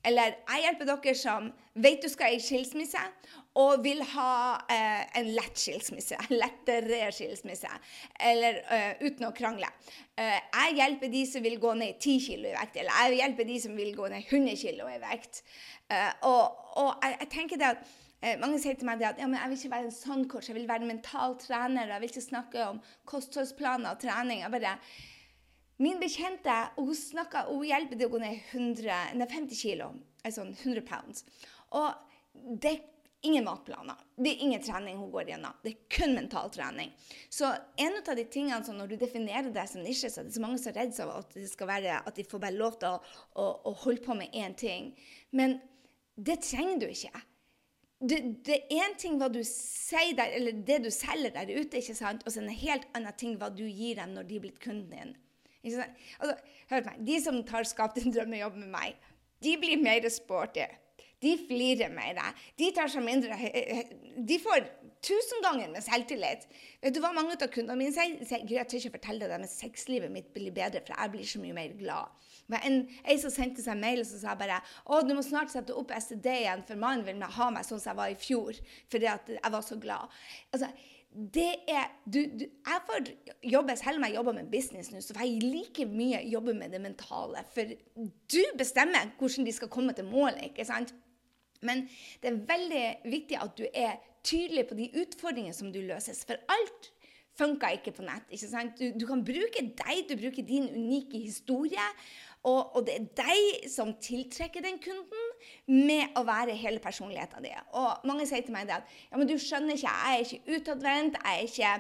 Eller 0.05 0.37
jeg 0.37 0.63
hjelper 0.63 0.87
dere 0.87 1.13
som 1.17 1.49
vet 1.81 2.03
du 2.03 2.09
skal 2.11 2.35
i 2.35 2.41
skilsmisse, 2.41 3.01
og 3.57 3.81
vil 3.83 4.03
ha 4.13 4.31
eh, 4.69 5.03
en 5.19 5.29
lett 5.35 5.59
skilsmisse. 5.59 6.19
Lettere 6.41 7.09
skilsmisse. 7.15 7.71
Eller 8.29 8.61
eh, 8.73 8.89
uten 9.01 9.27
å 9.27 9.33
krangle. 9.35 9.69
Eh, 10.17 10.37
jeg 10.37 10.77
hjelper 10.77 11.13
de 11.13 11.23
som 11.29 11.45
vil 11.45 11.57
gå 11.61 11.73
ned 11.79 11.97
10 11.97 12.17
kg 12.27 12.51
i 12.51 12.55
vekt. 12.55 12.81
Eller 12.81 13.01
jeg 13.01 13.21
hjelper 13.23 13.49
de 13.49 13.61
som 13.65 13.79
vil 13.79 13.95
gå 13.97 14.11
ned 14.13 14.29
100 14.29 14.59
kg 14.61 14.91
i 14.93 15.01
vekt. 15.01 15.41
Uh, 15.87 16.11
og, 16.27 16.63
og 16.83 16.89
jeg, 16.99 17.13
jeg, 17.21 17.27
tenker 17.31 17.59
det 17.61 17.67
at 17.71 18.39
mange 18.41 18.57
sier 18.59 18.75
til 18.75 18.89
meg 18.89 18.99
at 19.07 19.21
ja, 19.21 19.27
jeg 19.29 19.49
vil 19.49 19.55
ikke 19.55 19.69
være 19.71 19.87
en 19.87 19.93
sånn 19.93 20.25
coach, 20.27 20.49
jeg 20.49 20.57
vil 20.57 20.65
være 20.67 20.83
en 20.83 20.89
mental 20.91 21.37
trener. 21.39 21.93
Jeg 21.93 22.03
vil 22.03 22.11
ikke 22.11 22.25
snakke 22.25 22.65
om 22.73 22.81
kostholdsplaner 23.07 23.93
og 23.93 24.01
trening. 24.01 24.41
Jeg 24.43 24.51
bare 24.51 24.73
Min 25.77 25.99
bekjente 26.01 26.53
hun, 26.75 26.93
snakker, 26.95 27.51
hun 27.51 27.65
hjelper 27.67 27.99
til 27.99 28.09
å 28.09 28.13
gå 28.15 28.21
ned 28.23 28.39
100, 28.51 29.17
nei, 29.19 29.27
50 29.29 29.59
kilo, 29.59 29.91
altså 30.25 30.47
100 30.47 30.81
pounds. 30.87 31.25
Og 31.77 31.91
det 32.33 32.71
er 32.71 32.85
ingen 33.27 33.45
matplaner. 33.45 33.99
Det 34.15 34.31
er 34.31 34.43
ingen 34.45 34.63
trening 34.63 34.97
hun 34.97 35.11
går 35.13 35.31
gjennom. 35.33 35.59
Det 35.61 35.73
er 35.73 35.95
kun 35.97 36.15
mental 36.17 36.49
trening. 36.53 36.91
Så 37.29 37.49
en 37.77 37.99
av 37.99 38.17
de 38.17 38.25
tingene 38.25 38.61
som 38.65 38.77
når 38.77 38.93
du 38.93 38.97
definerer 39.03 39.51
deg 39.53 39.69
som 39.69 39.85
nisje, 39.85 40.09
så 40.09 40.21
er 40.21 40.29
det 40.29 40.37
så 40.37 40.43
mange 40.43 40.59
som 40.61 40.71
er 40.71 40.79
redd 40.81 40.93
for 40.97 41.13
at, 41.19 41.37
det 41.37 41.49
skal 41.51 41.69
være, 41.69 42.01
at 42.09 42.17
de 42.17 42.25
får 42.25 42.43
bare 42.47 42.57
lov 42.57 42.77
til 42.81 42.97
å, 42.97 43.01
å, 43.37 43.47
å 43.69 43.75
holde 43.83 44.05
på 44.05 44.17
med 44.17 44.33
én 44.37 44.57
ting. 44.57 44.93
Men 45.37 45.59
det 46.17 46.39
trenger 46.45 46.81
du 46.81 46.87
ikke. 46.89 47.13
Det, 47.97 48.17
det 48.45 48.57
er 48.57 48.83
én 48.85 48.97
ting 49.01 49.17
hva 49.17 49.29
du 49.33 49.39
sier 49.45 50.13
der, 50.17 50.33
eller 50.37 50.57
det 50.65 50.83
du 50.85 50.91
selger 50.93 51.33
der 51.33 51.49
ute, 51.49 51.79
ikke 51.81 51.97
sant? 51.97 52.25
og 52.25 52.33
så 52.33 52.43
en 52.43 52.53
helt 52.53 52.85
annen 52.97 53.17
ting 53.17 53.37
hva 53.41 53.49
du 53.53 53.65
gir 53.65 53.97
dem 53.97 54.13
når 54.13 54.29
de 54.29 54.37
er 54.37 54.45
blitt 54.45 54.61
kunden 54.61 54.93
din. 54.93 55.15
Altså, 55.75 56.35
hør 56.71 56.89
meg, 56.89 57.05
De 57.07 57.21
som 57.23 57.39
tar 57.47 57.67
Skap 57.67 57.95
din 57.97 58.13
drømmejobb 58.13 58.59
med 58.63 58.73
meg, 58.73 59.07
de 59.43 59.53
blir 59.61 59.81
mer 59.81 60.07
sporty. 60.09 60.65
De 61.21 61.33
flirer 61.47 61.89
mer. 61.89 62.19
De 62.59 62.67
tar 62.75 62.91
seg 62.93 63.01
mindre 63.05 63.33
De 64.27 64.37
får 64.41 64.67
tusenganger 65.05 65.71
med 65.71 65.81
selvtillit. 65.85 66.45
Vet 66.81 66.93
du 66.93 66.99
hva 67.01 67.09
mange 67.15 67.33
av 67.37 67.49
kundene 67.53 67.77
mine 67.79 67.93
sier? 67.93 68.19
Sier 68.25 68.45
jeg 68.49 68.69
tør 68.69 68.81
ikke 68.81 68.97
fortelle 68.97 69.29
deg, 69.29 69.41
men 69.41 69.49
sexlivet 69.49 70.13
mitt 70.13 70.29
blir 70.35 70.53
bedre, 70.53 70.83
for 70.85 70.93
jeg 70.93 71.13
blir 71.13 71.29
så 71.29 71.41
mye 71.41 71.55
mer 71.57 71.73
glad. 71.79 72.13
En, 72.61 72.77
en 72.85 73.21
som 73.21 73.33
sendte 73.33 73.63
seg 73.63 73.79
mail 73.79 74.03
og 74.03 74.09
sa 74.09 74.35
bare 74.39 74.59
å, 74.85 75.01
du 75.03 75.13
må 75.17 75.23
snart 75.25 75.51
sette 75.51 75.75
opp 75.75 75.93
STD 75.95 76.29
igjen, 76.33 76.63
for 76.67 76.79
mannen 76.79 77.05
vil 77.07 77.21
ha 77.37 77.49
meg 77.53 77.65
sånn 77.67 77.81
som 77.81 77.91
jeg 77.91 77.99
var 78.01 78.13
i 78.13 78.19
fjor, 78.21 78.61
fordi 78.93 79.09
jeg 79.09 79.53
var 79.57 79.65
så 79.65 79.79
glad. 79.81 80.13
Altså, 80.55 80.69
det 81.17 81.53
er 81.67 81.85
du, 82.05 82.19
du, 82.39 82.45
Jeg 82.45 82.81
får 82.85 83.07
jobbe, 83.43 83.75
Selv 83.75 83.97
om 83.97 84.03
jeg 84.03 84.15
jobber 84.15 84.31
med 84.31 84.51
business 84.51 84.91
nå, 84.91 85.01
så 85.01 85.13
får 85.13 85.25
jeg 85.25 85.41
like 85.43 85.85
mye 85.89 86.21
jobbe 86.29 86.53
med 86.53 86.69
det 86.69 86.81
mentale. 86.81 87.41
For 87.53 87.73
du 88.33 88.43
bestemmer 88.57 89.09
hvordan 89.17 89.45
de 89.45 89.51
skal 89.51 89.71
komme 89.73 89.93
til 89.93 90.05
målet. 90.05 90.43
ikke 90.43 90.65
sant? 90.65 90.93
Men 91.61 91.87
det 92.21 92.29
er 92.31 92.43
veldig 92.53 93.11
viktig 93.11 93.39
at 93.41 93.57
du 93.57 93.65
er 93.73 93.97
tydelig 94.23 94.67
på 94.69 94.77
de 94.77 94.91
utfordringene 95.01 95.53
som 95.53 95.73
du 95.73 95.81
løses. 95.81 96.25
For 96.25 96.37
alt 96.53 96.91
funker 97.37 97.77
ikke 97.77 97.95
på 97.97 98.05
nett. 98.05 98.29
ikke 98.29 98.49
sant? 98.49 98.79
Du, 98.79 98.99
du 98.99 99.05
kan 99.09 99.25
bruke 99.25 99.63
deg, 99.81 100.05
du 100.09 100.15
bruker 100.21 100.45
din 100.45 100.69
unike 100.69 101.19
historie. 101.19 101.89
Og, 102.45 102.75
og, 102.75 102.85
det 102.87 102.93
er 102.95 103.07
deg 103.17 103.65
som 103.71 103.95
tiltrekker 104.03 104.63
den 104.63 104.77
kunden 104.83 105.25
med 105.67 106.15
å 106.15 106.23
være 106.27 106.55
hele 106.55 106.79
personligheten 106.83 107.43
din. 107.43 107.57
Og 107.75 108.05
mange 108.07 108.27
sier 108.29 108.45
til 108.45 108.55
meg 108.55 108.69
det 108.69 108.77
at 108.77 108.95
ja, 109.09 109.17
men 109.17 109.27
du 109.27 109.35
skjønner 109.41 109.75
ikke, 109.75 109.91
jeg 109.91 110.13
er 110.13 110.23
ikke 110.23 110.57
utadvendt, 110.59 111.19
jeg 111.19 111.33
er 111.33 111.49
ikke 111.49 111.73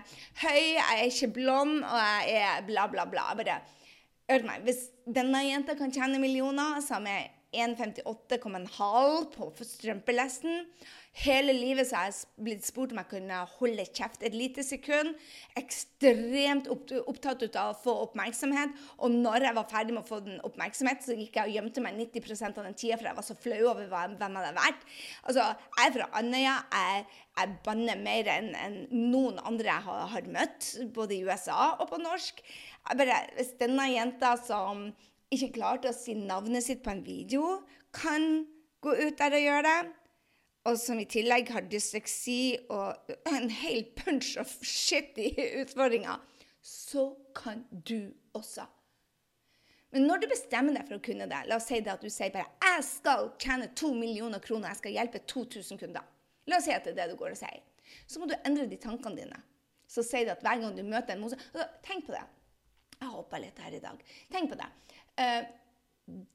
høy, 0.43 0.65
jeg 0.73 0.97
er 0.97 1.05
ikke 1.07 1.33
blond, 1.37 1.79
og 1.85 2.01
jeg 2.27 2.43
er 2.49 2.67
bla, 2.67 2.87
bla, 2.91 3.07
bla. 3.07 3.29
Bare 3.37 3.61
hør 4.27 4.47
meg. 4.49 4.65
Hvis 4.67 4.87
denne 5.05 5.45
jenta 5.45 5.77
kan 5.79 5.93
tjene 5.93 6.19
millioner, 6.19 6.81
som 6.83 7.07
er 7.07 7.29
1,58,5 7.55 9.27
på 9.37 9.65
strømpelesten. 9.65 10.65
Hele 11.17 11.53
livet 11.55 11.87
så 11.89 11.97
har 11.97 12.09
jeg 12.11 12.43
blitt 12.45 12.65
spurt 12.67 12.91
om 12.93 12.99
jeg 13.01 13.09
kunne 13.09 13.37
holde 13.55 13.85
kjeft 13.89 14.21
et 14.27 14.35
lite 14.37 14.61
sekund. 14.65 15.15
Ekstremt 15.57 16.67
opptatt 16.69 17.45
av 17.57 17.71
å 17.71 17.79
få 17.81 17.95
oppmerksomhet. 18.03 18.75
Og 19.01 19.15
når 19.15 19.47
jeg 19.47 19.57
var 19.57 19.71
ferdig 19.71 19.95
med 19.95 20.03
å 20.03 20.09
få 20.09 20.19
den 20.27 20.37
oppmerksomhet, 20.45 21.01
så 21.01 21.17
gikk 21.17 21.39
jeg 21.39 21.49
og 21.49 21.57
gjemte 21.57 21.81
meg 21.85 21.97
90% 22.03 22.61
av 22.61 22.67
den 22.67 22.77
tida, 22.77 22.99
for 22.99 23.09
jeg 23.09 23.17
var 23.17 23.25
så 23.25 23.39
flau 23.47 23.63
over 23.71 23.89
hvem 23.89 24.19
jeg 24.19 24.37
hadde 24.37 24.53
vært. 24.59 24.85
Altså, 25.23 25.49
jeg 25.79 25.87
er 25.87 25.97
fra 25.97 26.09
Andøya. 26.21 26.55
Jeg, 26.77 27.09
jeg 27.37 27.57
banner 27.65 28.05
mer 28.05 28.31
enn 28.35 28.53
en 28.57 28.79
noen 28.91 29.41
andre 29.45 29.71
jeg 29.71 29.87
har, 29.89 30.07
har, 30.13 30.31
møtt, 30.37 30.71
både 30.93 31.17
i 31.17 31.23
USA 31.25 31.73
og 31.79 31.87
på 31.89 32.01
norsk. 32.03 32.45
Jeg 32.87 33.01
bare, 33.01 33.21
hvis 33.39 33.55
denne 33.57 33.89
jenta 33.89 34.35
som 34.45 34.89
ikke 35.33 35.53
klarte 35.57 35.91
å 35.91 35.95
si 35.95 36.15
navnet 36.17 36.65
sitt 36.65 36.83
på 36.85 36.93
en 36.93 37.03
video, 37.05 37.61
kan 37.95 38.45
gå 38.83 38.93
ut 38.95 39.17
der 39.19 39.35
og 39.37 39.43
gjøre 39.43 39.65
det. 39.67 39.79
Og 40.67 40.79
som 40.79 40.99
i 40.99 41.07
tillegg 41.07 41.51
har 41.55 41.67
dysleksi 41.71 42.57
og 42.73 43.11
en 43.31 43.51
hel 43.51 43.85
punch 43.95 44.33
of 44.41 44.51
shit 44.67 45.15
i 45.19 45.29
utfordringer, 45.61 46.19
så 46.59 47.13
kan 47.35 47.63
du 47.71 48.11
også. 48.35 48.65
Men 49.95 50.03
når 50.09 50.19
du 50.21 50.27
bestemmer 50.33 50.75
deg 50.75 50.89
for 50.89 50.97
å 50.97 51.03
kunne 51.03 51.29
det, 51.31 51.45
la 51.47 51.55
oss 51.55 51.69
si 51.71 51.79
det 51.79 51.93
at 51.93 52.03
du 52.03 52.09
sier 52.11 52.33
bare 52.33 52.51
'Jeg 52.59 52.83
skal 52.83 53.31
tjene 53.39 53.69
to 53.73 53.93
millioner 53.93 54.39
kroner, 54.39 54.67
jeg 54.69 54.81
skal 54.81 54.91
hjelpe 54.91 55.19
2000 55.19 55.79
kunder'. 55.79 56.03
La 56.47 56.57
oss 56.57 56.65
si 56.65 56.71
at 56.71 56.83
det 56.83 56.91
er 56.91 57.07
det 57.07 57.11
du 57.11 57.19
går 57.19 57.31
og 57.31 57.37
sier. 57.37 57.63
Så 58.05 58.19
må 58.19 58.27
du 58.27 58.35
endre 58.43 58.67
de 58.67 58.75
tankene 58.75 59.15
dine. 59.15 59.39
Så 59.87 60.03
sier 60.03 60.25
du 60.25 60.31
at 60.31 60.43
hver 60.43 60.59
gang 60.59 60.75
du 60.75 60.83
møter 60.83 61.15
en 61.15 61.23
altså, 61.23 61.39
Tenk 61.83 62.05
på 62.05 62.11
det. 62.11 62.25
Jeg 62.99 63.09
hoppa 63.13 63.39
litt 63.39 63.59
her 63.59 63.73
i 63.77 63.79
dag. 63.79 64.03
Tenk 64.31 64.51
på 64.51 64.59
det. 64.59 64.67
Uh, 65.17 65.43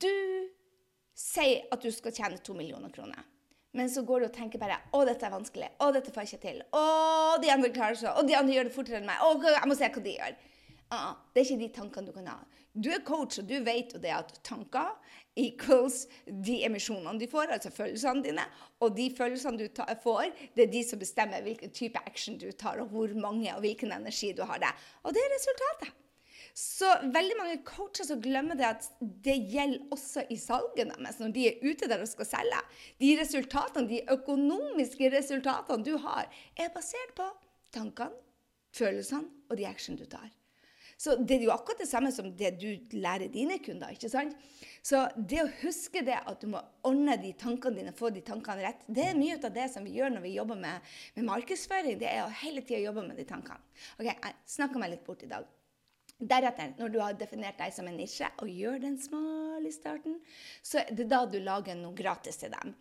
du 0.03 0.15
sier 1.17 1.69
at 1.73 1.83
du 1.83 1.91
skal 1.95 2.15
tjene 2.17 2.41
to 2.43 2.57
millioner 2.57 2.93
kroner. 2.93 3.29
Men 3.73 3.89
så 3.89 4.03
går 4.05 4.21
du 4.21 4.27
og 4.27 4.35
tenker 4.37 4.61
bare 4.61 4.81
'Å, 4.93 5.05
dette 5.09 5.27
er 5.27 5.33
vanskelig. 5.33 5.69
Å, 5.81 5.93
dette 5.93 6.12
får 6.12 6.27
jeg 6.27 6.33
ikke 6.33 6.49
til. 6.49 6.62
Å, 6.77 6.83
de 7.41 7.53
andre 7.53 7.71
klarer 7.73 7.97
seg. 7.97 8.11
Å, 8.12 8.25
de 8.27 8.37
andre 8.37 8.57
gjør 8.59 8.69
det 8.69 8.75
fortere 8.75 8.99
enn 9.01 9.09
meg. 9.09 9.23
Å, 9.25 9.31
jeg 9.49 9.69
må 9.69 9.77
se 9.79 9.89
hva 9.89 10.03
de 10.09 10.17
gjør.' 10.19 10.41
Uh, 10.93 11.15
det 11.33 11.41
er 11.41 11.47
ikke 11.47 11.62
de 11.62 11.69
tankene 11.73 12.11
du 12.11 12.12
kan 12.12 12.27
ha. 12.29 12.41
Du 12.77 12.91
er 12.93 13.01
coach, 13.05 13.39
og 13.41 13.47
du 13.49 13.55
vet 13.65 13.95
jo 13.95 14.01
det 14.01 14.12
at 14.12 14.35
tanker 14.45 14.91
equals 15.41 16.03
de 16.27 16.59
emisjonene 16.67 17.21
du 17.21 17.25
får, 17.33 17.49
altså 17.55 17.73
følelsene 17.73 18.25
dine. 18.27 18.45
Og 18.85 18.93
de 18.97 19.09
følelsene 19.17 19.57
du 19.57 19.83
får, 20.03 20.35
det 20.53 20.67
er 20.67 20.73
de 20.73 20.83
som 20.85 21.01
bestemmer 21.01 21.45
hvilken 21.45 21.73
type 21.73 22.01
action 22.05 22.37
du 22.37 22.51
tar, 22.53 22.81
og 22.81 22.93
hvor 22.93 23.12
mange 23.17 23.49
og 23.55 23.65
hvilken 23.65 23.93
energi 23.97 24.35
du 24.37 24.45
har 24.49 24.61
der. 24.61 24.77
Og 25.05 25.17
det 25.17 25.25
er 25.25 25.33
resultatet. 25.33 25.97
Så 26.52 26.88
veldig 27.14 27.37
mange 27.38 27.61
coacher 27.64 28.04
så 28.04 28.18
glemmer 28.21 28.59
det 28.59 28.66
at 28.68 28.88
det 29.00 29.38
gjelder 29.52 29.94
også 29.94 30.26
i 30.28 30.37
salget 30.37 30.90
deres 30.90 31.21
når 31.23 31.32
de 31.32 31.47
er 31.49 31.62
ute 31.64 31.88
der 31.88 32.04
og 32.04 32.11
skal 32.11 32.28
selge. 32.28 32.61
De 33.00 33.14
resultatene, 33.21 33.88
de 33.88 34.02
økonomiske 34.12 35.09
resultatene 35.14 35.87
du 35.87 35.97
har, 36.04 36.28
er 36.56 36.75
basert 36.75 37.16
på 37.16 37.30
tankene, 37.73 38.12
følelsene 38.76 39.49
og 39.49 39.56
de 39.56 39.68
action 39.68 39.97
du 39.97 40.04
tar. 40.04 40.28
Så 41.02 41.16
det 41.18 41.38
er 41.38 41.47
jo 41.49 41.54
akkurat 41.54 41.80
det 41.82 41.88
samme 41.90 42.12
som 42.14 42.28
det 42.38 42.52
du 42.62 42.68
lærer 42.94 43.32
dine 43.32 43.56
kunder. 43.64 43.90
ikke 43.90 44.11
sant? 44.12 44.37
Så 44.87 45.00
det 45.16 45.40
å 45.42 45.49
huske 45.62 46.04
det 46.04 46.21
at 46.21 46.44
du 46.44 46.52
må 46.52 46.61
ordne 46.87 47.16
de 47.18 47.32
tankene 47.38 47.80
dine, 47.80 47.94
få 47.97 48.12
de 48.14 48.23
tankene 48.23 48.68
rett, 48.68 48.85
det 48.87 49.09
er 49.09 49.18
mye 49.18 49.40
av 49.40 49.50
det 49.56 49.66
som 49.73 49.88
vi 49.88 49.97
gjør 49.97 50.14
når 50.14 50.26
vi 50.28 50.37
jobber 50.37 50.61
med, 50.61 50.92
med 51.16 51.26
markedsføring. 51.26 51.99
Det 51.99 52.12
er 52.12 52.23
å 52.26 52.37
hele 52.44 52.62
tida 52.62 52.85
jobbe 52.85 53.09
med 53.09 53.18
de 53.18 53.26
tankene. 53.26 53.59
Ok, 53.97 54.06
Jeg 54.12 54.37
snakka 54.54 54.85
meg 54.85 54.94
litt 54.94 55.04
bort 55.09 55.26
i 55.26 55.32
dag. 55.32 55.49
Deretter, 56.19 56.75
når 56.78 56.90
du 56.92 56.99
har 57.02 57.16
definert 57.19 57.59
deg 57.59 57.73
som 57.75 57.88
en 57.88 57.97
nisje, 57.99 58.28
og 58.42 58.50
gjør 58.50 58.78
den 58.83 58.99
smal 59.00 59.64
i 59.66 59.73
starten, 59.75 60.21
så 60.62 60.83
er 60.83 60.92
det 60.99 61.09
da 61.11 61.25
du 61.26 61.38
lager 61.42 61.78
noe 61.78 61.97
gratis 61.99 62.38
til 62.42 62.52
dem. 62.54 62.76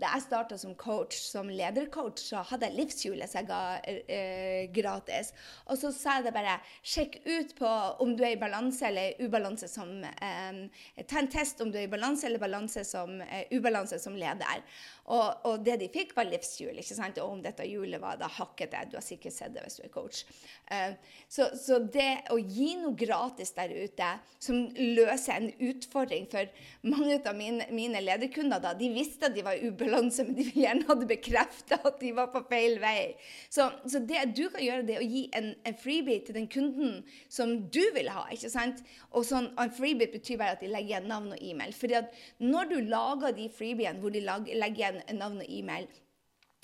Da 0.00 0.12
jeg 0.14 0.26
starta 0.26 0.58
som 0.60 0.74
coach, 0.78 1.16
som 1.18 1.50
ledercoach, 1.50 2.20
så 2.30 2.42
hadde 2.50 2.70
jeg 2.70 2.78
livshjulet 2.80 3.30
som 3.30 3.40
jeg 3.40 3.48
ga 3.50 3.60
eh, 3.86 4.66
gratis. 4.74 5.32
Og 5.70 5.78
så 5.80 5.92
sa 5.94 6.18
jeg 6.18 6.28
det 6.28 6.34
bare 6.36 6.58
Sjekk 6.86 7.20
ut 7.26 7.54
på 7.58 7.70
om 8.02 8.14
du 8.16 8.24
er 8.24 8.34
i 8.36 8.40
balanse 8.40 8.86
eller 8.88 9.16
ubalanse 9.22 9.68
som 9.70 10.04
eh, 10.04 10.60
Ta 11.06 11.20
en 11.20 11.30
test 11.32 11.60
om 11.64 11.72
du 11.72 11.78
er 11.80 11.86
i 11.86 11.92
balanse 11.92 12.28
eller 12.28 12.42
balanse 12.42 12.84
som, 12.86 13.20
eh, 13.22 13.46
ubalanse 13.56 13.98
som 14.02 14.16
leder. 14.18 14.62
Og, 15.06 15.46
og, 15.46 15.60
det 15.62 15.76
de 15.80 15.88
fikk, 15.92 16.16
var 16.16 16.26
livshjul. 16.26 16.74
ikke 16.80 16.96
sant? 16.96 17.18
Og 17.22 17.36
om 17.36 17.42
dette 17.42 17.66
hjulet 17.68 18.02
var 18.02 18.18
da 18.18 18.28
hakkete. 18.30 18.86
Du 18.90 18.96
har 18.98 19.04
sikkert 19.06 19.36
sett 19.36 19.54
det 19.54 19.62
hvis 19.62 19.78
du 19.78 19.84
er 19.86 19.92
coach. 19.94 20.24
Uh, 20.66 20.96
så, 21.30 21.46
så, 21.54 21.78
det 21.78 22.26
å 22.34 22.38
gi 22.40 22.72
noe 22.80 22.96
gratis 22.98 23.54
der 23.54 23.70
ute 23.70 24.08
som 24.42 24.64
løser 24.74 25.36
en 25.36 25.52
utfordring 25.68 26.26
for 26.30 26.50
mange 26.86 27.20
av 27.22 27.38
mine, 27.38 27.68
mine 27.74 28.02
lederkunder, 28.02 28.62
da, 28.62 28.74
de 28.78 28.90
visste 28.94 29.30
at 29.30 29.36
de 29.36 29.46
var 29.46 29.54
i 29.58 29.70
ubalanse, 29.76 30.24
men 30.24 30.36
de 30.38 30.46
vil 30.48 30.62
gjerne 30.64 30.86
ha 30.88 30.96
det 30.98 31.08
bekrefta 31.10 31.78
at 31.78 32.00
de 32.00 32.12
var 32.16 32.30
på 32.32 32.42
feil 32.48 32.78
vei. 32.82 33.14
Så, 33.52 33.68
så, 33.84 34.00
det 34.00 34.24
du 34.36 34.46
kan 34.52 34.64
gjøre, 34.64 34.86
det 34.88 34.96
er 34.96 35.04
å 35.04 35.08
gi 35.08 35.26
en, 35.36 35.52
en 35.68 35.78
freebie 35.78 36.24
til 36.26 36.38
den 36.38 36.48
kunden 36.52 37.02
som 37.32 37.54
du 37.72 37.82
vil 37.94 38.10
ha. 38.12 38.26
ikke 38.32 38.50
sant? 38.52 38.82
Og 39.12 39.26
sånn, 39.28 39.52
en 39.60 39.74
freebie 39.76 40.10
betyr 40.12 40.40
bare 40.40 40.56
at 40.56 40.64
de 40.64 40.72
legger 40.72 40.96
igjen 40.96 41.10
navn 41.12 41.36
og 41.36 41.42
e-mail. 41.42 41.76
Fordi 41.76 42.00
at 42.00 42.16
når 42.42 42.72
du 42.72 42.78
lager 42.88 43.36
de 43.36 43.50
freebiene 43.52 44.00
hvor 44.02 44.14
de 44.14 44.24
lag, 44.24 44.48
legger 44.48 44.98
igjen 44.98 45.20
navn 45.20 45.44
og 45.44 45.52
e-mail, 45.60 45.86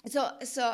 så, 0.02 0.26
så 0.46 0.72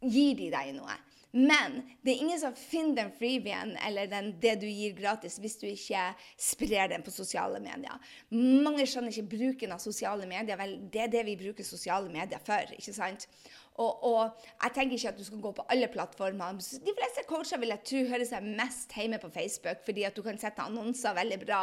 gir 0.00 0.36
de 0.38 0.50
deg 0.54 0.72
noe. 0.78 0.96
Men 1.32 1.82
det 2.04 2.14
er 2.14 2.22
ingen 2.22 2.40
som 2.40 2.54
finner 2.56 3.02
den 3.02 3.12
freebien 3.18 3.74
eller 3.84 4.08
den, 4.08 4.30
det 4.40 4.54
du 4.62 4.66
gir 4.68 4.94
gratis, 4.96 5.36
hvis 5.42 5.58
du 5.60 5.66
ikke 5.68 6.06
sprer 6.40 6.88
den 6.92 7.04
på 7.04 7.12
sosiale 7.12 7.60
medier. 7.60 8.00
Mange 8.30 8.86
skjønner 8.88 9.12
ikke 9.12 9.36
bruken 9.36 9.74
av 9.76 9.82
sosiale 9.82 10.28
medier. 10.30 10.56
Vel, 10.60 10.78
det 10.92 11.06
er 11.06 11.12
det 11.12 11.26
vi 11.28 11.36
bruker 11.40 11.66
sosiale 11.66 12.08
medier 12.12 12.40
for. 12.46 12.72
ikke 12.78 12.96
sant? 12.96 13.28
Og, 13.76 14.04
og, 14.08 14.44
jeg 14.62 14.72
tenker 14.72 14.96
ikke 14.96 15.10
at 15.10 15.18
du 15.18 15.24
skal 15.26 15.40
gå 15.44 15.50
på 15.58 15.64
alle 15.72 15.88
plattformer. 15.92 16.56
De 16.56 16.94
fleste 16.96 17.24
coacher 17.28 17.60
vil 17.60 17.74
jeg 17.74 17.84
tro 17.90 18.04
hører 18.08 18.24
seg 18.28 18.46
mest 18.56 18.94
hjemme 18.96 19.20
på 19.20 19.28
Facebook, 19.34 19.82
fordi 19.84 20.06
at 20.08 20.16
du 20.16 20.22
kan 20.24 20.40
sette 20.40 20.64
annonser 20.64 21.16
veldig 21.16 21.40
bra, 21.44 21.60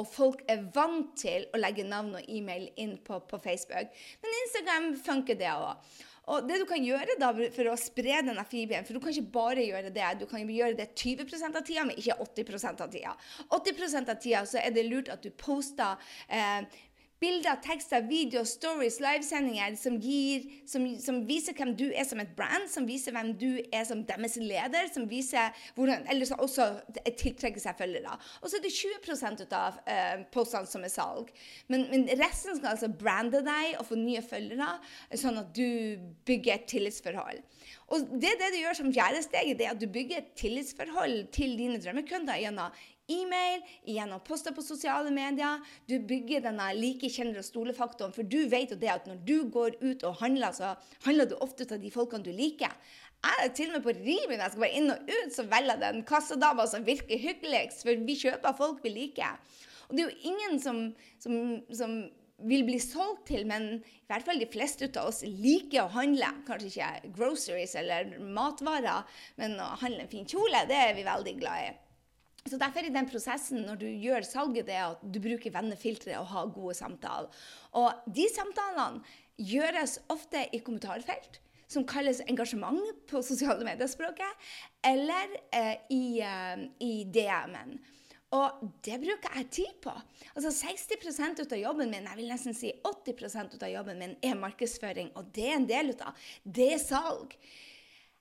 og 0.00 0.08
folk 0.08 0.44
er 0.48 0.64
vant 0.74 1.12
til 1.20 1.44
å 1.52 1.60
legge 1.60 1.84
navn 1.84 2.16
og 2.16 2.32
e-mail 2.32 2.70
inn 2.80 2.96
på, 3.04 3.20
på 3.28 3.42
Facebook. 3.44 3.92
Men 4.22 4.38
Instagram 4.44 4.94
funker 5.04 5.36
det 5.40 5.52
òg. 5.52 6.00
Og 6.28 6.46
det 6.46 6.60
du 6.60 6.66
kan 6.68 6.84
gjøre 6.84 7.16
da 7.18 7.30
for 7.32 7.70
å 7.70 7.78
spre 7.80 8.20
denne 8.20 8.44
fibien, 8.48 8.84
For 8.84 8.94
du 8.94 9.00
kan 9.02 9.14
ikke 9.14 9.32
bare 9.32 9.64
gjøre 9.64 9.90
det. 9.94 10.08
Du 10.20 10.26
kan 10.30 10.44
gjøre 10.44 10.76
det 10.78 10.90
20 10.94 11.48
av 11.48 11.64
tida, 11.64 11.86
men 11.88 11.96
ikke 11.96 12.18
80 12.20 12.68
av 12.70 12.92
tida. 12.92 13.16
80 13.48 13.98
av 14.04 14.14
tida 14.20 14.44
så 14.46 14.60
er 14.60 14.70
det 14.76 14.86
lurt 14.86 15.10
at 15.12 15.24
du 15.24 15.30
poster 15.30 15.96
eh, 16.28 16.62
Bilder, 17.20 17.58
tekster, 17.60 18.00
videoer, 18.08 18.46
stories, 18.48 18.96
livesendinger 19.04 19.74
som, 19.76 19.98
som, 20.72 20.86
som, 21.04 21.18
viser 21.28 21.52
hvem 21.52 21.74
du 21.76 21.90
er 21.90 22.06
som 22.08 22.22
et 22.22 22.30
brand, 22.36 22.64
som 22.72 22.86
viser 22.88 23.12
hvem 23.12 23.34
du 23.36 23.58
er 23.60 23.84
som 23.84 24.00
deres 24.08 24.38
leder, 24.40 24.88
som 24.88 25.04
viser 25.10 25.52
hvordan, 25.76 26.06
eller 26.08 26.40
også 26.40 26.70
tiltrekker 27.04 27.60
seg 27.60 27.76
følgere. 27.76 28.16
Og 28.40 28.48
så 28.48 28.56
er 28.56 28.64
det 28.64 28.72
20 28.72 29.52
av 29.52 29.76
uh, 29.84 30.22
postene 30.32 30.70
som 30.70 30.86
er 30.86 30.94
salg. 30.94 31.28
Men, 31.68 31.84
men, 31.92 32.06
resten 32.22 32.56
skal 32.56 32.72
altså 32.72 32.88
brande 32.88 33.44
deg 33.44 33.76
og 33.76 33.90
få 33.90 34.00
nye 34.00 34.24
følgere, 34.24 34.70
sånn 35.12 35.42
at 35.42 35.52
du 35.52 36.00
bygger 36.24 36.56
et 36.56 36.68
tillitsforhold. 36.72 37.44
Og 37.92 38.16
det, 38.22 38.32
det 38.40 38.48
du 38.54 38.62
gjør 38.62 38.80
som 38.80 38.92
fjerde 38.94 39.20
steget, 39.26 39.58
det 39.60 39.68
er 39.68 39.74
at 39.74 39.82
du 39.82 39.90
bygger 39.92 40.22
et 40.22 40.32
tillitsforhold 40.40 41.28
til 41.36 41.56
dine 41.58 41.76
drømmekunder 41.82 42.40
gjennom 42.40 42.80
e-mail, 43.10 43.64
gjennom 43.88 44.22
poster 44.26 44.54
på 44.56 44.64
sosiale 44.64 45.12
medier. 45.14 45.60
Du 45.90 45.96
bygger 45.98 46.44
denne 46.46 46.70
like 46.78 47.10
kjenner 47.12 47.42
og 47.42 47.46
stole-faktoren, 47.46 48.14
for 48.16 48.26
du 48.26 48.38
vet 48.52 48.74
jo 48.74 48.78
det 48.80 48.92
at 48.92 49.08
når 49.10 49.22
du 49.26 49.36
går 49.52 49.78
ut 49.82 50.06
og 50.08 50.20
handler, 50.22 50.54
så 50.56 50.74
handler 51.06 51.30
du 51.30 51.38
ofte 51.40 51.68
av 51.68 51.82
de 51.82 51.92
folkene 51.94 52.26
du 52.26 52.32
liker. 52.34 52.74
Jeg 53.20 53.44
er 53.44 53.50
til 53.52 53.68
og 53.68 53.76
med 53.76 53.84
på 53.84 53.92
Rimi 53.98 54.36
når 54.36 54.46
jeg 54.46 54.52
skal 54.54 54.62
bare 54.62 54.78
inn 54.78 54.94
og 54.94 55.10
ut, 55.10 55.34
så 55.34 55.44
velger 55.50 55.74
jeg 55.74 55.82
den 55.82 56.06
kassadama 56.08 56.64
som 56.70 56.86
virker 56.86 57.20
hyggeligst, 57.20 57.84
for 57.84 58.06
vi 58.06 58.16
kjøper 58.22 58.56
folk 58.56 58.80
vi 58.84 58.94
liker. 58.94 59.36
Og 59.90 59.96
det 59.96 60.04
er 60.04 60.08
jo 60.08 60.30
ingen 60.30 60.60
som, 60.62 60.80
som, 61.20 61.36
som 61.74 61.98
vil 62.48 62.64
bli 62.64 62.78
solgt 62.80 63.26
til, 63.28 63.44
men 63.48 63.68
i 63.82 64.08
hvert 64.08 64.24
fall 64.26 64.40
de 64.40 64.48
fleste 64.50 64.88
av 64.94 65.10
oss 65.10 65.20
liker 65.26 65.84
å 65.84 65.92
handle. 65.98 66.30
Kanskje 66.48 66.70
ikke 66.70 67.12
groceries 67.18 67.76
eller 67.78 68.16
matvarer, 68.22 69.04
men 69.40 69.58
å 69.60 69.72
handle 69.82 70.06
en 70.06 70.12
fin 70.12 70.28
kjole, 70.28 70.64
det 70.70 70.78
er 70.78 70.96
vi 70.96 71.06
veldig 71.06 71.36
glad 71.42 71.68
i. 71.68 71.70
Så 72.48 72.56
Derfor 72.56 72.80
er 72.80 72.94
den 72.94 73.08
prosessen 73.10 73.66
når 73.66 73.82
du 73.82 73.86
gjør 73.88 74.24
salget, 74.24 74.68
det 74.70 74.78
at 74.80 75.02
du 75.04 75.20
bruker 75.22 75.52
vennefilteret 75.52 76.16
og 76.22 76.30
har 76.32 76.54
gode 76.54 76.74
samtaler. 76.78 77.28
Og 77.76 78.08
de 78.08 78.26
samtalene 78.32 79.04
gjøres 79.40 79.98
ofte 80.12 80.46
i 80.52 80.60
kommentarfelt, 80.64 81.40
som 81.70 81.86
kalles 81.86 82.22
engasjement 82.28 82.80
på 83.10 83.22
sosiale 83.24 83.64
medier-språket, 83.66 84.50
eller 84.84 85.36
eh, 85.54 85.76
i, 85.92 86.04
eh, 86.24 86.66
i 86.82 86.92
DM-en. 87.12 87.76
Og 88.36 88.60
det 88.86 89.00
bruker 89.02 89.36
jeg 89.36 89.48
tid 89.50 89.78
på. 89.82 89.92
Altså 90.38 90.52
60% 90.54 91.42
av 91.44 91.56
jobben 91.58 91.90
min, 91.90 92.06
jeg 92.06 92.18
vil 92.20 92.30
nesten 92.30 92.54
si 92.54 92.70
80% 92.86 93.56
av 93.58 93.72
jobben 93.72 93.98
min, 93.98 94.14
er 94.22 94.38
markedsføring. 94.38 95.10
Og 95.18 95.32
det 95.34 95.48
er 95.48 95.56
en 95.58 95.66
del 95.66 95.90
av 95.98 96.28
det 96.44 96.68
er 96.76 96.82
salg. 96.82 97.34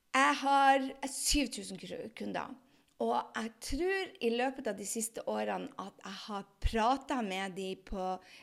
Jeg 0.10 0.40
har 0.42 0.88
7000 1.06 1.78
kunder. 2.18 2.58
Og 3.00 3.16
jeg 3.32 3.52
tror 3.64 4.10
i 4.28 4.30
løpet 4.34 4.68
av 4.68 4.76
de 4.76 4.86
siste 4.88 5.24
årene 5.32 5.70
at 5.80 6.02
jeg 6.04 6.18
har 6.26 6.48
prata 6.60 7.22
med 7.24 7.56
dem 7.56 8.00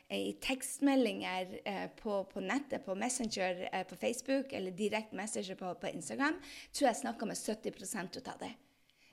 eh, 0.09 0.17
i 0.17 0.33
tekstmeldinger 0.41 1.53
eh, 1.61 1.83
på, 1.99 2.23
på, 2.31 2.41
nettet, 2.41 2.81
på 2.87 2.97
Messenger 2.97 3.67
eh, 3.69 3.85
på 3.89 3.99
Facebook 4.01 4.55
eller 4.57 4.73
direkte 4.73 5.17
Messenger 5.19 5.61
på, 5.61 5.75
på 5.83 5.93
Instagram. 5.93 6.41
tror 6.73 6.89
jeg 6.89 7.01
snakka 7.03 7.29
med 7.29 7.37
70% 7.37 8.23
av 8.25 8.41
det. 8.41 8.55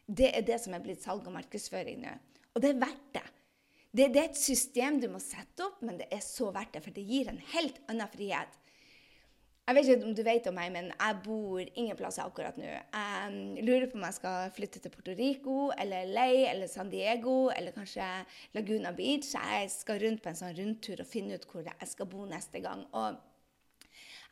Det 0.08 0.32
er 0.32 0.48
det 0.48 0.62
som 0.64 0.76
er 0.76 0.84
blitt 0.84 1.04
salg 1.04 1.28
og 1.28 1.36
markedsføring 1.36 2.00
nå. 2.06 2.16
Og 2.56 2.64
det 2.64 2.72
er 2.72 2.80
verdt 2.80 3.08
det. 3.18 3.28
det. 3.92 4.08
Det 4.16 4.22
er 4.22 4.30
et 4.30 4.40
system 4.40 5.02
du 5.04 5.10
må 5.12 5.20
sette 5.20 5.68
opp, 5.68 5.84
men 5.84 6.00
det 6.00 6.08
er 6.08 6.24
så 6.24 6.54
verdt 6.56 6.78
det, 6.78 6.86
for 6.88 6.96
det 6.96 7.04
gir 7.04 7.28
en 7.28 7.44
helt 7.52 7.84
annen 7.92 8.16
frihet. 8.16 8.60
Jeg 9.64 9.78
vet 9.78 9.88
ikke 9.88 10.08
om 10.10 10.16
du 10.16 10.24
vet 10.28 10.48
om 10.50 10.58
meg, 10.60 10.72
men 10.76 10.90
jeg 10.92 11.20
bor 11.24 11.60
ingen 11.64 11.96
plasser 11.96 12.26
akkurat 12.26 12.58
nå. 12.60 12.66
Jeg 12.68 13.64
lurer 13.64 13.86
på 13.88 13.96
om 13.96 14.04
jeg 14.04 14.18
skal 14.18 14.50
flytte 14.58 14.82
til 14.84 14.92
Puerto 14.92 15.14
Rico 15.16 15.70
eller 15.80 16.10
LA 16.10 16.26
eller 16.50 16.68
San 16.68 16.90
Diego 16.92 17.48
eller 17.54 17.72
kanskje 17.72 18.08
Laguna 18.58 18.92
Beach. 18.98 19.30
Jeg 19.32 19.70
skal 19.72 20.02
rundt 20.04 20.20
på 20.24 20.34
en 20.34 20.40
sånn 20.42 20.58
rundtur 20.58 21.00
og 21.00 21.08
finne 21.08 21.40
ut 21.40 21.48
hvor 21.48 21.64
jeg 21.64 21.92
skal 21.94 22.10
bo 22.12 22.26
neste 22.28 22.60
gang. 22.66 22.84
Og 22.92 23.16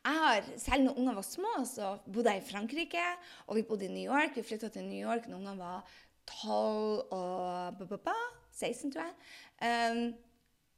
jeg 0.02 0.20
har, 0.26 0.52
Selv 0.60 0.84
når 0.84 1.00
ungene 1.00 1.16
var 1.22 1.28
små, 1.30 1.54
så 1.70 1.94
bodde 2.12 2.34
jeg 2.36 2.44
i 2.44 2.50
Frankrike, 2.52 3.06
og 3.48 3.56
vi 3.56 3.64
bodde 3.70 3.88
i 3.88 3.94
New 3.94 4.04
York. 4.04 4.36
Vi 4.36 4.44
flytta 4.44 4.68
til 4.74 4.84
New 4.90 5.00
York 5.00 5.30
når 5.30 5.38
ungene 5.38 5.58
var 5.62 5.96
12 6.28 7.08
og 7.16 7.80
ba, 7.80 7.88
ba, 7.88 8.02
ba, 8.10 8.18
16, 8.52 8.92
tror 8.92 9.08
jeg. 9.08 9.16
Um, 9.64 10.04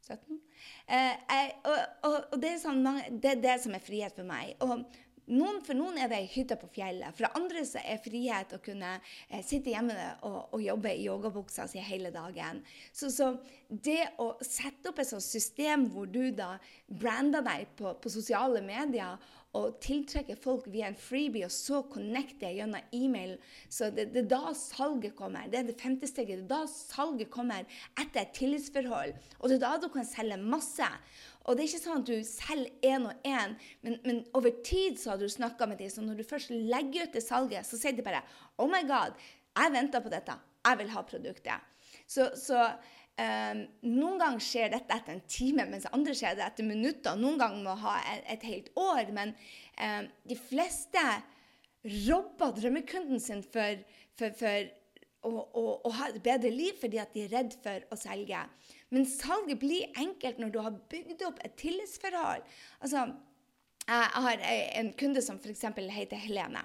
17. 0.03 0.41
Eh, 0.87 1.31
og, 1.63 1.79
og, 2.09 2.19
og 2.33 2.37
det, 2.41 2.53
er 2.53 2.61
sånn, 2.61 2.83
det, 3.23 3.37
det 3.43 3.57
som 3.63 3.75
er 3.75 3.83
frihet 3.83 4.15
for 4.17 4.27
meg. 4.27 4.53
Og 4.63 4.83
noen, 5.31 5.61
for 5.63 5.77
noen 5.77 5.97
er 6.01 6.09
det 6.11 6.17
ei 6.19 6.29
hytte 6.33 6.57
på 6.59 6.67
fjellet. 6.75 7.15
For 7.15 7.29
andre 7.39 7.63
så 7.67 7.79
er 7.79 8.01
frihet 8.03 8.55
å 8.55 8.61
kunne 8.63 8.97
eh, 8.97 9.43
sitte 9.45 9.71
hjemme 9.71 9.95
og, 10.27 10.39
og, 10.49 10.59
jobbe 10.63 10.91
i 10.91 11.05
yogabuksa 11.07 11.67
si 11.71 11.83
hele 11.83 12.11
dagen. 12.13 12.59
Så, 12.91 13.11
så, 13.13 13.31
det 13.69 14.01
å 14.21 14.33
sette 14.43 14.91
opp 14.91 14.99
et 14.99 15.09
sånt 15.09 15.25
system 15.25 15.87
hvor 15.93 16.09
du 16.11 16.27
da 16.35 16.57
brander 16.87 17.45
deg 17.45 17.71
på, 17.79 17.95
på 18.03 18.11
sosiale 18.11 18.61
medier 18.65 19.15
å 19.53 19.67
tiltrekke 19.83 20.35
folk 20.41 20.65
via 20.73 20.87
en 20.89 20.97
freebie, 20.97 21.45
og 21.45 21.53
så 21.53 21.83
connecte 21.91 22.49
gjennom 22.49 22.81
e-mail. 22.95 23.35
Så 23.69 23.91
det, 23.93 24.07
det, 24.15 24.23
er 24.23 24.31
da 24.31 24.53
salget 24.57 25.13
kommer. 25.17 25.45
Det 25.51 25.59
er 25.59 25.67
det 25.67 25.77
femte 25.81 26.09
steget. 26.09 26.41
Det 26.41 26.47
er 26.47 26.51
da 26.55 26.69
salget 26.71 27.29
kommer 27.33 27.67
etter 27.93 28.23
et 28.23 28.33
tillitsforhold. 28.33 29.13
Og 29.39 29.51
det 29.51 29.59
er 29.59 29.63
da 29.65 29.75
du 29.83 29.89
kan 29.93 30.07
selge 30.09 30.39
masse. 30.41 30.87
Og 31.43 31.53
det 31.53 31.65
er 31.65 31.69
ikke 31.69 31.83
sånn 31.83 32.01
at 32.01 32.09
du 32.09 32.25
selger 32.25 32.89
én 32.89 33.05
og 33.09 33.29
én, 33.29 33.53
men, 33.85 33.99
men, 34.07 34.23
over 34.33 34.55
tid 34.65 34.97
så 34.97 35.13
har 35.13 35.21
du 35.21 35.27
snakka 35.29 35.67
med 35.69 35.81
dem. 35.83 35.91
Så 35.93 36.05
når 36.05 36.21
du 36.21 36.25
først 36.25 36.53
legger 36.53 37.05
ut 37.05 37.13
det 37.19 37.25
salget, 37.25 37.69
så 37.69 37.77
sier 37.77 37.93
de 37.93 38.05
bare 38.05 38.23
Oh 38.57 38.69
my 38.71 38.81
God, 38.89 39.19
jeg 39.53 39.75
venter 39.75 40.01
på 40.01 40.13
dette. 40.13 40.39
Jeg 40.63 40.79
vil 40.79 40.93
ha 40.95 41.05
produktet. 41.05 41.69
Så, 42.09 42.31
så 42.39 42.65
Um, 43.13 43.59
noen 43.85 44.17
ganger 44.17 44.41
skjer 44.41 44.71
dette 44.73 44.95
etter 44.95 45.13
en 45.13 45.25
time, 45.29 45.67
mens 45.69 45.85
andre 45.93 46.15
skjer 46.17 46.37
det 46.39 46.45
etter 46.47 46.65
minutter. 46.65 47.17
Noen 47.19 47.37
ganger 47.41 47.65
må 47.65 47.75
ha 47.83 47.99
et, 48.09 48.23
et 48.37 48.45
helt 48.49 48.71
år. 48.79 49.11
Men 49.13 49.35
um, 49.77 50.07
de 50.29 50.37
fleste 50.39 51.03
robber 51.83 52.55
drømmekunden 52.57 53.21
sin 53.21 53.43
for, 53.45 53.83
for, 54.17 54.33
for 54.39 54.71
å, 55.23 55.31
å, 55.31 55.63
å, 55.85 55.91
ha 55.99 56.09
et 56.09 56.19
bedre 56.23 56.51
liv 56.51 56.79
fordi 56.79 56.99
at 57.01 57.13
de 57.15 57.25
er 57.25 57.35
redd 57.35 57.55
for 57.63 57.85
å 57.93 57.99
selge. 57.99 58.41
Men 58.93 59.07
salget 59.09 59.61
blir 59.61 59.93
enkelt 59.99 60.41
når 60.41 60.53
du 60.53 60.59
har 60.65 60.81
bygd 60.91 61.23
opp 61.27 61.39
et 61.45 61.55
tillitsforhold. 61.59 62.43
Altså, 62.81 63.05
jeg 63.83 64.11
har 64.25 64.43
en 64.79 64.93
kunde 64.99 65.21
som 65.23 65.39
f.eks. 65.41 65.65
heter 65.91 66.21
Helene, 66.23 66.61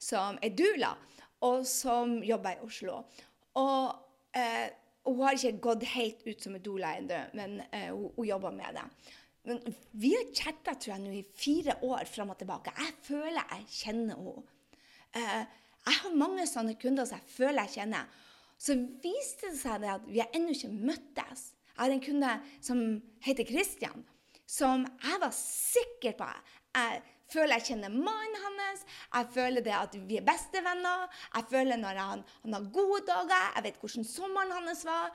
som 0.00 0.38
er 0.42 0.54
dula, 0.56 0.94
og 1.44 1.66
som 1.68 2.20
jobber 2.24 2.56
i 2.56 2.64
Oslo. 2.64 3.02
Og 3.60 4.38
eh, 4.38 4.70
hun 5.06 5.22
har 5.24 5.36
ikke 5.36 5.62
gått 5.64 5.86
helt 5.94 6.22
ut 6.26 6.44
som 6.44 6.54
en 6.56 6.62
doula 6.62 6.94
ennå, 6.98 7.18
men 7.38 7.58
uh, 7.72 7.88
hun, 7.90 8.08
hun, 8.16 8.26
jobber 8.28 8.54
med 8.54 8.78
det. 8.78 8.84
Men 9.48 9.74
vi 9.98 10.12
har 10.14 10.28
chatta 10.34 10.76
tror 10.78 10.94
jeg, 10.94 11.16
i 11.18 11.24
fire 11.34 11.76
år 11.82 12.06
fram 12.06 12.30
og 12.30 12.38
tilbake. 12.38 12.74
Jeg 12.78 12.94
føler 13.08 13.40
jeg 13.40 13.66
kjenner 13.80 14.20
henne. 14.20 14.44
Uh, 15.12 15.62
jeg 15.82 15.98
har 15.98 16.14
mange 16.14 16.46
sånne 16.46 16.76
kunder 16.78 17.08
som 17.08 17.18
jeg 17.18 17.34
føler 17.34 17.66
jeg 17.66 17.80
kjenner. 17.80 18.20
Så 18.62 18.76
viste 19.02 19.50
det 19.50 19.58
seg 19.58 19.82
det 19.82 19.90
at 19.96 20.04
vi 20.06 20.22
har 20.22 20.30
ennå 20.36 20.54
ikke 20.54 20.70
møttes. 20.70 21.48
Jeg 21.72 21.80
har 21.80 21.94
en 21.96 22.04
kunde 22.04 22.32
som 22.62 22.82
heter 23.24 23.48
Christian, 23.48 24.04
som 24.46 24.84
jeg 25.02 25.22
var 25.22 25.32
sikker 25.34 26.14
på 26.18 26.28
jeg 26.76 27.00
føler 27.32 27.58
jeg 27.58 27.72
kjenner 27.72 27.92
mannen 27.92 28.40
hans. 28.46 28.84
Jeg 29.12 29.30
føler 29.34 29.64
det 29.64 29.74
at 29.76 29.94
vi 30.08 30.18
er 30.20 30.26
bestevenner. 30.26 31.06
Jeg 31.34 31.48
føler 31.50 31.80
når 31.80 32.02
han, 32.02 32.24
han 32.44 32.58
har 32.58 32.72
gode 32.74 33.04
dager. 33.08 33.46
Jeg 33.56 33.66
vet 33.68 33.80
hvordan 33.82 34.08
sommeren 34.08 34.52
hans 34.58 34.84
var. 34.88 35.14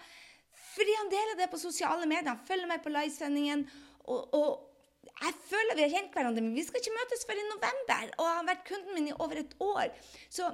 Fordi 0.77 0.95
han 0.99 1.11
deler 1.11 1.37
det 1.39 1.51
på 1.51 1.61
sosiale 1.61 2.09
medier. 2.09 2.33
Han 2.33 2.47
følger 2.47 2.69
meg 2.69 2.83
på 2.83 2.93
livesendingen. 2.93 3.67
Og, 4.07 4.33
og, 4.33 4.49
jeg 5.07 5.33
føler 5.49 5.77
vi 5.77 5.85
har 5.85 5.93
kjent 5.95 6.13
hverandre, 6.13 6.43
men 6.45 6.53
vi 6.53 6.65
skal 6.65 6.81
ikke 6.81 6.93
møtes 6.93 7.23
før 7.25 7.39
i 7.39 7.47
november. 7.47 8.11
Og 8.19 8.27
han 8.27 8.41
har 8.41 8.49
vært 8.51 8.67
kunden 8.67 8.97
min 8.97 9.09
i 9.09 9.15
over 9.15 9.39
et 9.41 9.55
år. 9.63 9.87
Så 10.29 10.51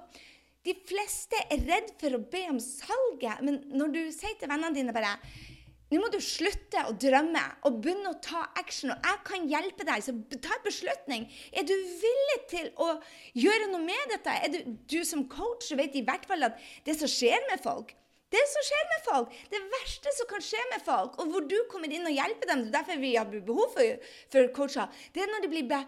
de 0.64 0.76
fleste 0.88 1.40
er 1.52 1.66
redd 1.68 1.90
for 2.00 2.16
å 2.16 2.22
be 2.32 2.46
om 2.52 2.62
salget. 2.64 3.42
Men 3.44 3.60
når 3.76 3.96
du 3.96 4.02
sier 4.16 4.38
til 4.40 4.52
vennene 4.52 4.76
dine 4.78 4.96
bare 4.96 5.18
nå 5.94 6.02
må 6.02 6.10
du 6.14 6.20
slutte 6.24 6.84
å 6.90 6.96
drømme 7.00 7.44
og 7.68 7.80
begynne 7.84 8.12
å 8.14 8.20
ta 8.24 8.44
action. 8.60 8.94
Og 8.94 9.10
jeg 9.10 9.24
kan 9.30 9.50
hjelpe 9.52 9.88
deg, 9.88 10.04
så 10.06 10.16
ta 10.36 10.58
en 10.58 10.66
beslutning. 10.66 11.28
Er 11.54 11.68
du 11.70 11.74
villig 11.74 12.40
til 12.52 12.72
å 12.82 12.96
gjøre 13.38 13.72
noe 13.72 13.84
med 13.86 14.14
dette? 14.14 14.38
Du, 14.54 14.60
du 14.98 15.02
som 15.08 15.28
coach 15.32 15.72
vet 15.78 15.96
i 15.98 16.06
hvert 16.06 16.26
fall 16.30 16.50
at 16.50 16.58
det 16.88 16.98
som 17.00 17.12
skjer 17.12 17.46
med 17.52 17.62
folk 17.64 17.94
det 18.34 18.42
som 18.50 18.66
skjer 18.66 18.86
med 18.90 19.04
folk, 19.06 19.34
det 19.52 19.60
verste 19.76 20.14
som 20.18 20.30
kan 20.30 20.42
skje 20.42 20.62
med 20.72 20.82
folk, 20.86 21.18
og 21.22 21.34
hvor 21.34 21.44
du 21.46 21.58
kommer 21.70 21.92
inn 21.94 22.08
og 22.10 22.16
hjelper 22.16 22.50
dem, 22.50 22.64
det 22.64 22.72
er 22.72 22.78
derfor 22.80 23.02
vi 23.04 23.12
har 23.14 23.30
behov 23.30 23.76
for, 23.76 24.08
for 24.34 24.50
coacher, 24.56 25.04
det 25.14 25.22
er 25.22 25.30
når 25.30 25.44
de 25.44 25.52
blir 25.52 25.68
be, 25.70 25.82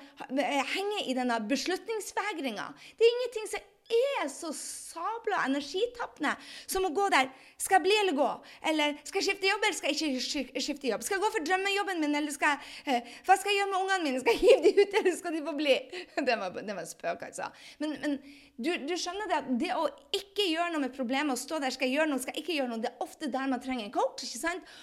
henger 0.76 1.10
i 1.10 1.16
denne 1.18 1.40
beslutningsvegringa. 1.50 2.68
Det 3.00 3.08
er 3.08 3.16
ingenting 3.16 3.50
som 3.50 3.72
er 3.92 4.30
så 4.32 4.50
sabla 4.56 5.44
energitappende 5.46 6.32
som 6.66 6.88
å 6.88 6.92
gå 6.96 7.06
der. 7.14 7.30
Skal 7.62 7.78
jeg 7.78 7.86
bli 7.86 7.98
eller 8.02 8.18
gå? 8.18 8.30
Eller 8.72 8.96
skal 9.04 9.22
jeg 9.22 9.28
skifte 9.28 9.50
jobb 9.50 9.68
eller 9.68 9.78
skal 9.78 9.92
jeg 9.92 10.16
ikke 10.16 10.64
skifte 10.66 10.90
jobb? 10.90 11.06
Skal 11.06 11.18
jeg 11.18 11.24
gå 11.26 11.32
for 11.36 11.48
drømmejobben 11.50 12.02
min, 12.02 12.18
eller 12.18 12.34
skal 12.34 12.56
jeg, 12.56 12.72
eh, 12.96 13.14
hva 13.28 13.38
skal 13.38 13.52
jeg 13.52 13.62
gjøre 13.62 13.72
med 13.74 13.84
ungene 13.84 14.08
mine? 14.08 14.24
Skal 14.24 14.36
jeg 14.36 14.42
hive 14.42 14.64
dem 14.66 14.82
ut, 14.82 14.98
eller 15.02 15.18
skal 15.20 15.38
de 15.38 15.44
få 15.46 15.56
bli? 15.60 15.78
Det 16.26 16.40
var, 16.40 16.58
det 16.58 16.76
var 16.76 16.88
spøk, 16.90 17.22
altså. 17.28 17.52
Men, 17.80 17.94
men 18.02 18.18
du, 18.58 18.72
du, 18.88 18.96
skjønner 18.98 19.30
det 19.30 19.38
at 19.38 19.50
det 19.62 19.72
å 19.76 19.86
ikke 20.16 20.48
gjøre 20.48 20.72
noe 20.74 20.86
med 20.88 20.96
problemet, 20.96 21.36
å 21.36 21.40
stå 21.40 21.60
der, 21.62 21.74
skal 21.76 21.90
jeg 21.90 22.00
gjøre 22.00 22.10
noe, 22.10 22.24
skal 22.24 22.34
jeg 22.34 22.46
ikke 22.46 22.58
gjøre 22.58 22.72
noe, 22.72 22.82
det 22.82 22.92
er 22.92 23.06
ofte 23.06 23.30
der 23.32 23.52
man 23.52 23.62
trenger 23.62 23.86
en 23.86 23.94
coach. 23.94 24.26
ikke 24.26 24.42
sant? 24.42 24.76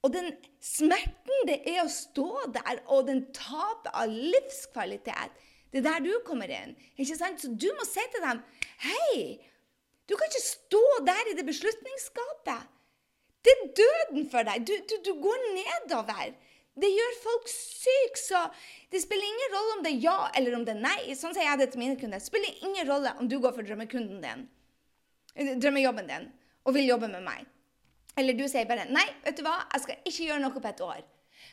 Og 0.00 0.14
den 0.14 0.32
smerten 0.64 1.46
det 1.48 1.60
er 1.68 1.82
å 1.84 1.92
stå 1.92 2.46
der, 2.56 2.80
og 2.88 3.06
den 3.10 3.26
tapet 3.36 3.92
av 3.92 4.10
livskvalitet 4.10 5.46
det 5.70 5.80
er 5.80 5.86
der 5.86 6.04
du 6.04 6.12
kommer 6.26 6.50
inn. 6.50 6.74
Ikke 6.98 7.16
sant? 7.18 7.42
Så 7.42 7.52
du 7.54 7.68
må 7.78 7.86
si 7.86 8.02
til 8.12 8.24
dem 8.24 8.42
Hei, 8.82 9.38
du 10.10 10.16
kan 10.18 10.30
ikke 10.30 10.42
stå 10.42 10.84
der 11.06 11.30
i 11.30 11.36
det 11.38 11.46
beslutningsskapet. 11.46 12.68
Det 13.44 13.52
er 13.54 13.68
døden 13.78 14.26
for 14.32 14.44
deg. 14.44 14.64
Du, 14.66 14.72
du, 14.90 14.96
du 15.06 15.12
går 15.22 15.44
nedover. 15.54 16.32
Det 16.80 16.88
gjør 16.90 17.14
folk 17.22 17.48
syke, 17.50 18.18
så 18.18 18.40
det 18.92 19.02
spiller 19.02 19.26
ingen 19.26 19.54
rolle 19.54 19.76
om 19.76 19.84
det 19.84 19.92
er 19.92 20.02
ja 20.04 20.18
eller 20.38 20.56
om 20.56 20.64
det 20.66 20.74
er 20.74 20.82
nei. 20.82 21.14
Sånn 21.18 21.34
sier 21.36 21.48
jeg 21.48 21.60
det 21.60 21.70
til 21.72 21.82
mine 21.82 21.96
kunder. 22.00 22.20
Det 22.20 22.30
spiller 22.30 22.66
ingen 22.66 22.88
rolle 22.88 23.14
om 23.20 23.28
du 23.30 23.38
går 23.42 23.54
for 23.56 23.66
drømmekunden 23.66 24.20
din, 24.24 24.44
drømmejobben 25.62 26.10
din 26.10 26.28
og 26.66 26.76
vil 26.76 26.88
jobbe 26.88 27.08
med 27.12 27.24
meg. 27.26 27.46
Eller 28.18 28.36
du 28.36 28.46
sier 28.50 28.66
bare 28.68 28.88
'Nei, 28.90 29.06
vet 29.24 29.38
du 29.38 29.42
hva, 29.46 29.56
jeg 29.72 29.82
skal 29.84 30.00
ikke 30.04 30.26
gjøre 30.26 30.42
noe 30.42 30.54
på 30.54 30.68
et 30.68 30.82
år'. 30.84 31.06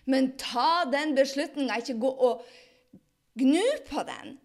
Men 0.06 0.32
ta 0.38 0.86
den 0.92 1.16
beslutninga. 1.16 1.78
Ikke 1.80 2.00
gå 2.00 2.10
og 2.10 2.44
Gnu 3.38 3.66
på 3.90 4.04
den. 4.08 4.38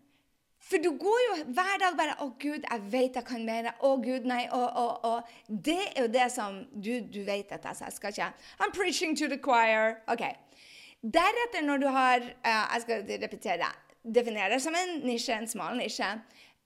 For 0.72 0.80
du 0.80 0.90
går 0.96 1.20
jo 1.28 1.52
hver 1.52 1.76
dag 1.82 1.96
bare 1.98 2.14
'Å, 2.20 2.26
Gud, 2.40 2.62
jeg 2.70 2.80
vet 2.92 3.16
jeg 3.16 3.24
kan 3.24 3.44
mer.' 3.44 3.74
'Å, 3.80 3.90
Gud, 4.04 4.24
nei.' 4.24 4.48
Å, 4.48 4.62
å, 4.82 4.86
å. 5.10 5.20
Det 5.48 5.80
er 5.96 6.02
jo 6.02 6.08
det 6.08 6.28
som 6.32 6.64
Du, 6.84 6.92
du 7.00 7.24
vet 7.24 7.52
at 7.52 7.64
jeg 7.64 7.92
skal 7.92 8.10
ikke 8.10 8.32
I'm 8.60 8.72
preaching 8.72 9.16
to 9.16 9.28
the 9.28 9.38
choir. 9.38 9.98
OK. 10.08 10.22
Deretter, 11.02 11.66
når 11.66 11.82
du 11.82 11.88
har 11.88 12.20
uh, 12.20 12.64
Jeg 12.72 12.82
skal 12.82 13.04
repetere. 13.24 13.68
Definere 14.14 14.60
som 14.60 14.74
en 14.74 15.00
nisje, 15.06 15.34
en 15.34 15.48
smal 15.48 15.76
nisje. 15.76 16.08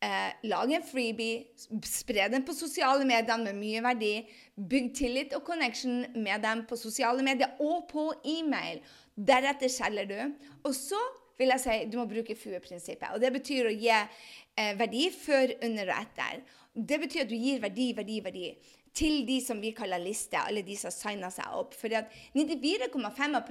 Uh, 0.04 0.30
lag 0.44 0.72
en 0.72 0.84
freebie. 0.84 1.46
Spre 1.84 2.28
den 2.28 2.44
på 2.44 2.52
sosiale 2.52 3.04
medier 3.04 3.36
med 3.42 3.56
mye 3.56 3.82
verdi. 3.82 4.14
Bygg 4.56 4.94
tillit 4.94 5.34
og 5.34 5.44
connection 5.44 6.04
med 6.14 6.44
dem 6.44 6.66
på 6.68 6.76
sosiale 6.76 7.24
medier 7.24 7.56
og 7.60 7.88
på 7.88 8.10
e-mail. 8.24 8.84
Deretter 9.16 9.72
selger 9.72 10.04
du. 10.04 10.20
Og 10.64 10.74
så 10.74 11.00
vil 11.38 11.52
jeg 11.54 11.62
si 11.62 11.76
du 11.90 11.98
må 12.00 12.06
bruke 12.10 12.36
FUE-prinsippet. 12.38 13.12
Og 13.14 13.20
Det 13.22 13.32
betyr 13.34 13.70
å 13.70 13.74
gi 13.74 13.92
eh, 13.92 14.72
verdi 14.78 15.08
før, 15.14 15.54
under 15.66 15.92
og 15.92 16.00
etter. 16.00 16.42
Det 16.76 16.98
betyr 17.00 17.24
at 17.24 17.30
du 17.32 17.36
gir 17.38 17.62
verdi, 17.62 17.92
verdi, 17.96 18.18
verdi 18.24 18.50
til 18.96 19.26
de 19.28 19.36
som 19.44 19.60
vi 19.60 19.74
kaller 19.76 20.00
liste, 20.00 20.38
alle 20.40 20.64
de 20.64 20.76
som 20.80 20.92
signer 20.94 21.32
seg 21.32 21.52
opp. 21.56 21.76
For 21.76 21.92
94,5 21.92 23.38
av 23.38 23.50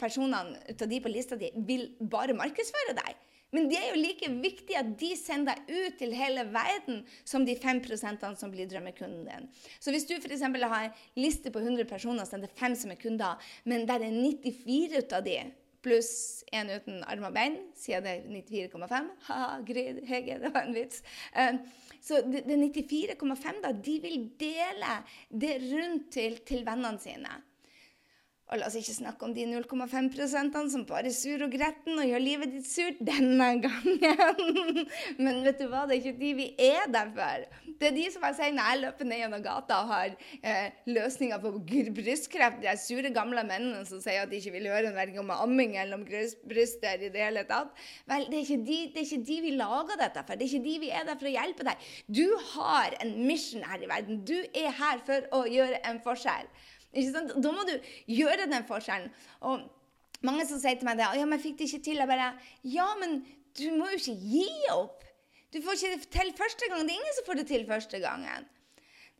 personene 0.00 0.72
av 0.74 0.88
de 0.88 1.00
på 1.00 1.12
lista 1.12 1.38
di 1.40 1.48
vil 1.68 1.88
bare 2.00 2.36
markedsføre 2.36 2.96
deg. 3.00 3.20
Men 3.52 3.66
det 3.68 3.76
er 3.76 3.90
jo 3.90 4.00
like 4.00 4.28
viktig 4.40 4.76
at 4.80 4.92
de 5.00 5.10
sender 5.20 5.58
deg 5.66 5.72
ut 5.76 5.98
til 6.00 6.14
hele 6.16 6.46
verden 6.54 7.02
som 7.28 7.44
de 7.44 7.52
5% 7.60 8.24
som 8.40 8.52
blir 8.52 8.68
drømmekunden 8.68 9.26
din. 9.28 9.50
Så 9.76 9.92
hvis 9.92 10.06
du 10.08 10.14
f.eks. 10.16 10.40
har 10.40 10.86
en 10.86 10.94
liste 11.20 11.52
på 11.52 11.60
100 11.60 11.84
personer, 11.88 12.24
så 12.24 12.38
er 12.38 12.46
det 12.46 12.54
5 12.56 12.78
som 12.84 12.94
er 12.94 13.00
kunder, 13.00 13.52
men 13.68 13.84
der 13.88 14.06
er 14.06 14.16
94 14.16 15.04
av 15.12 15.26
de 15.28 15.36
pluss 15.82 16.42
en 16.54 16.70
uten 16.70 17.02
arm 17.10 17.26
og 17.28 17.34
bein, 17.34 17.58
siden 17.78 18.06
det 18.06 18.12
er 18.18 18.68
94,5. 18.70 19.08
Ha-ha, 19.28 19.60
Grid 19.66 20.02
Hege, 20.08 20.38
det 20.42 20.52
var 20.54 20.66
en 20.66 20.76
vits. 20.76 21.02
Um, 21.34 21.62
så 22.02 22.20
det, 22.26 22.44
det 22.48 22.58
94,5 22.58 23.62
da, 23.64 23.72
de 23.72 23.96
vil 24.02 24.28
dele 24.40 24.98
det 25.30 25.56
rundt 25.70 26.12
til, 26.14 26.38
til 26.46 26.66
vennene 26.66 27.02
sine. 27.02 27.40
Og 28.52 28.60
la 28.60 28.66
oss 28.68 28.74
ikke 28.76 28.92
snakke 28.92 29.24
om 29.24 29.32
de 29.32 29.46
0,5% 29.48 30.72
som 30.74 30.82
bare 30.84 31.08
er 31.08 31.14
sur 31.16 31.40
og 31.46 31.54
gretten 31.54 31.96
og 31.96 32.04
gjør 32.04 32.20
livet 32.20 32.50
ditt 32.52 32.66
surt 32.68 32.98
denne 33.00 33.46
gangen. 33.64 34.82
Men 35.24 35.40
vet 35.46 35.62
du 35.62 35.70
hva, 35.70 35.86
det 35.88 35.96
er 35.96 36.02
ikke 36.02 36.20
de 36.20 36.32
vi 36.36 36.48
er 36.60 36.84
der 36.92 37.08
for. 37.16 37.46
Det 37.80 37.88
er 37.88 37.96
de 37.96 38.04
som 38.12 38.26
jeg 38.28 38.36
sier 38.36 38.52
når 38.52 38.68
jeg 38.68 38.80
løper 38.82 39.08
ned 39.08 39.22
gjennom 39.22 39.44
gata 39.46 39.78
og 39.80 39.92
har 39.94 40.12
eh, 40.44 40.76
løsninger 40.84 41.40
på 41.40 41.54
brystkreft. 41.96 42.60
De 42.60 42.74
sure, 42.76 43.14
gamle 43.16 43.46
mennene 43.48 43.86
som 43.88 44.02
sier 44.04 44.26
at 44.26 44.32
de 44.32 44.42
ikke 44.42 44.52
vil 44.58 44.68
høre 44.68 44.92
verken 44.92 45.24
om 45.24 45.32
amming 45.34 45.78
eller 45.80 45.96
om 45.96 46.04
bryster 46.04 47.06
i 47.06 47.10
det 47.14 47.24
hele 47.24 47.46
tatt. 47.48 47.72
Vel, 48.12 48.28
det 48.28 48.42
er, 48.42 48.60
de, 48.68 48.78
det 48.92 49.00
er, 49.00 49.08
ikke 49.08 49.30
de, 49.32 49.38
vi 49.46 49.54
lager 49.56 49.96
dette 50.02 50.26
for. 50.26 50.36
Det 50.36 50.44
er 50.44 50.52
ikke 50.52 50.68
de 50.68 50.76
vi 50.84 50.92
er 50.92 51.08
der 51.08 51.16
for 51.16 51.30
å 51.30 51.34
hjelpe 51.38 51.68
deg. 51.70 51.88
Du 52.20 52.26
har 52.52 53.00
en 53.00 53.16
mission 53.24 53.64
her 53.64 53.80
i 53.80 53.88
verden. 53.88 54.20
Du 54.28 54.36
er 54.36 54.76
her 54.76 55.00
for 55.08 55.32
å 55.40 55.46
gjøre 55.48 55.80
en 55.88 56.04
forskjell. 56.04 56.52
Da 56.92 57.52
må 57.52 57.64
du 57.68 57.76
gjøre 58.12 58.48
den 58.50 58.66
forskjellen. 58.68 59.12
Og 59.48 59.68
mange 60.26 60.46
som 60.48 60.60
sier 60.60 60.78
til 60.78 60.88
meg 60.88 60.98
det, 61.00 61.08
ja, 61.18 61.28
men 61.28 61.40
fikk 61.42 61.60
det 61.60 61.70
ikke 61.70 61.84
til. 61.88 62.02
Jeg 62.02 62.10
bare 62.10 62.32
Ja, 62.68 62.88
men 63.00 63.22
du 63.58 63.68
må 63.76 63.90
jo 63.92 64.00
ikke 64.00 64.16
gi 64.16 64.48
opp. 64.72 65.06
Du 65.52 65.60
får 65.60 65.76
ikke 65.76 65.94
det 65.96 66.10
til 66.14 66.32
første 66.36 66.68
gang. 66.68 66.84
Det 66.86 66.94
er 66.94 67.00
ingen 67.00 67.16
som 67.18 67.26
får 67.28 67.40
det 67.40 67.46
til 67.50 67.64
første 67.68 68.00
gangen. 68.00 68.46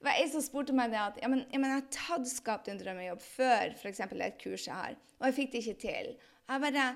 Det 0.02 0.08
var 0.08 0.18
ei 0.18 0.28
som 0.32 0.42
spurte 0.42 0.74
meg 0.74 0.90
det 0.90 0.98
at 0.98 1.18
ja, 1.22 1.28
men, 1.30 1.44
ja, 1.52 1.58
men 1.62 1.76
jeg 1.76 1.90
tatt 1.94 2.26
skapt 2.26 2.70
en 2.72 2.80
drømmejobb 2.80 3.20
før 3.22 3.74
f.eks. 3.76 4.00
et 4.02 4.40
kurs 4.40 4.64
jeg 4.66 4.74
har, 4.74 4.96
og 5.20 5.28
jeg 5.28 5.36
fikk 5.36 5.52
det 5.52 5.60
ikke 5.62 5.82
til. 5.84 6.08
Jeg 6.50 6.64
bare 6.64 6.86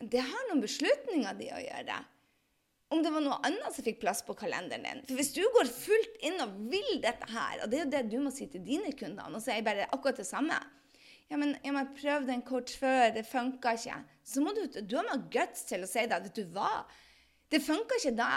Det 0.00 0.24
har 0.24 0.48
noen 0.48 0.64
beslutninger 0.64 1.36
de 1.38 1.50
å 1.54 1.60
gjøre. 1.62 1.98
Om 2.90 3.04
det 3.04 3.12
var 3.14 3.22
noe 3.22 3.38
annet 3.46 3.74
som 3.74 3.86
fikk 3.86 4.00
plass 4.02 4.24
på 4.26 4.34
kalenderen 4.34 4.82
din. 4.82 5.04
For 5.06 5.18
hvis 5.18 5.32
du 5.36 5.44
går 5.54 5.68
fullt 5.70 6.20
inn 6.26 6.42
og 6.42 6.56
vil 6.72 6.98
dette 7.04 7.28
her, 7.30 7.62
og 7.62 7.70
det 7.70 7.78
er 7.78 7.84
jo 7.84 7.92
det 7.94 8.04
du 8.10 8.18
må 8.24 8.32
si 8.34 8.48
til 8.50 8.64
dine 8.66 8.90
kunder, 8.98 9.30
og 9.30 9.38
så 9.38 9.52
er 9.52 9.60
jeg 9.60 9.68
bare 9.68 9.88
akkurat 9.94 10.18
det 10.18 10.26
samme 10.26 10.58
ja, 11.30 11.38
men 11.38 11.52
jeg 11.62 11.74
må 11.74 11.84
prøve 11.94 12.34
en 12.34 12.42
coach 12.42 12.74
før, 12.80 13.12
det 13.14 13.22
funka 13.28 13.76
ikke. 13.76 14.00
Så 14.26 14.42
må 14.42 14.50
du, 14.56 14.64
du 14.82 14.96
har 14.98 15.28
guts 15.30 15.62
til 15.68 15.86
å 15.86 15.88
si 15.90 16.02
det. 16.10 16.18
Vet 16.24 16.40
du 16.40 16.56
hva? 16.56 16.82
Det 17.50 17.62
funka 17.62 18.00
ikke 18.00 18.16
da. 18.18 18.30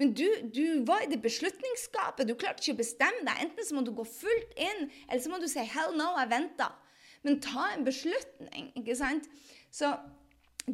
Men 0.00 0.12
du, 0.16 0.26
du, 0.52 0.64
var 0.88 1.04
i 1.04 1.08
det 1.08 1.20
beslutningsskapet. 1.24 2.28
Du 2.28 2.36
klarte 2.36 2.60
ikke 2.60 2.76
å 2.76 2.80
bestemme 2.82 3.24
deg. 3.24 3.40
Enten 3.46 3.64
så 3.64 3.76
må 3.76 3.84
du 3.84 3.92
gå 3.96 4.04
fullt 4.04 4.52
inn, 4.56 4.86
eller 5.08 5.24
så 5.24 5.32
må 5.32 5.40
du 5.40 5.48
si 5.48 5.64
'hell 5.64 5.96
no, 5.96 6.12
jeg 6.20 6.32
venter'. 6.32 6.76
Men 7.24 7.40
ta 7.44 7.70
en 7.72 7.84
beslutning. 7.84 8.70
ikke 8.76 8.96
sant? 8.96 9.28
Så 9.72 9.92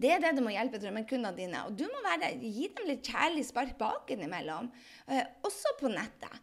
det 0.03 0.11
er 0.13 0.23
det 0.23 0.35
du 0.37 0.43
må 0.45 0.53
hjelpe 0.55 0.81
drømmekundene 0.83 1.37
dine. 1.37 1.63
Og 1.69 1.77
du 1.79 1.87
må 1.91 2.03
være, 2.05 2.35
gi 2.43 2.69
dem 2.75 2.91
litt 2.91 3.07
kjærlig 3.07 3.47
spark 3.49 3.77
bak 3.81 4.13
innimellom. 4.15 4.69
Eh, 5.09 5.25
også 5.47 5.77
på 5.81 5.91
nettet. 5.93 6.43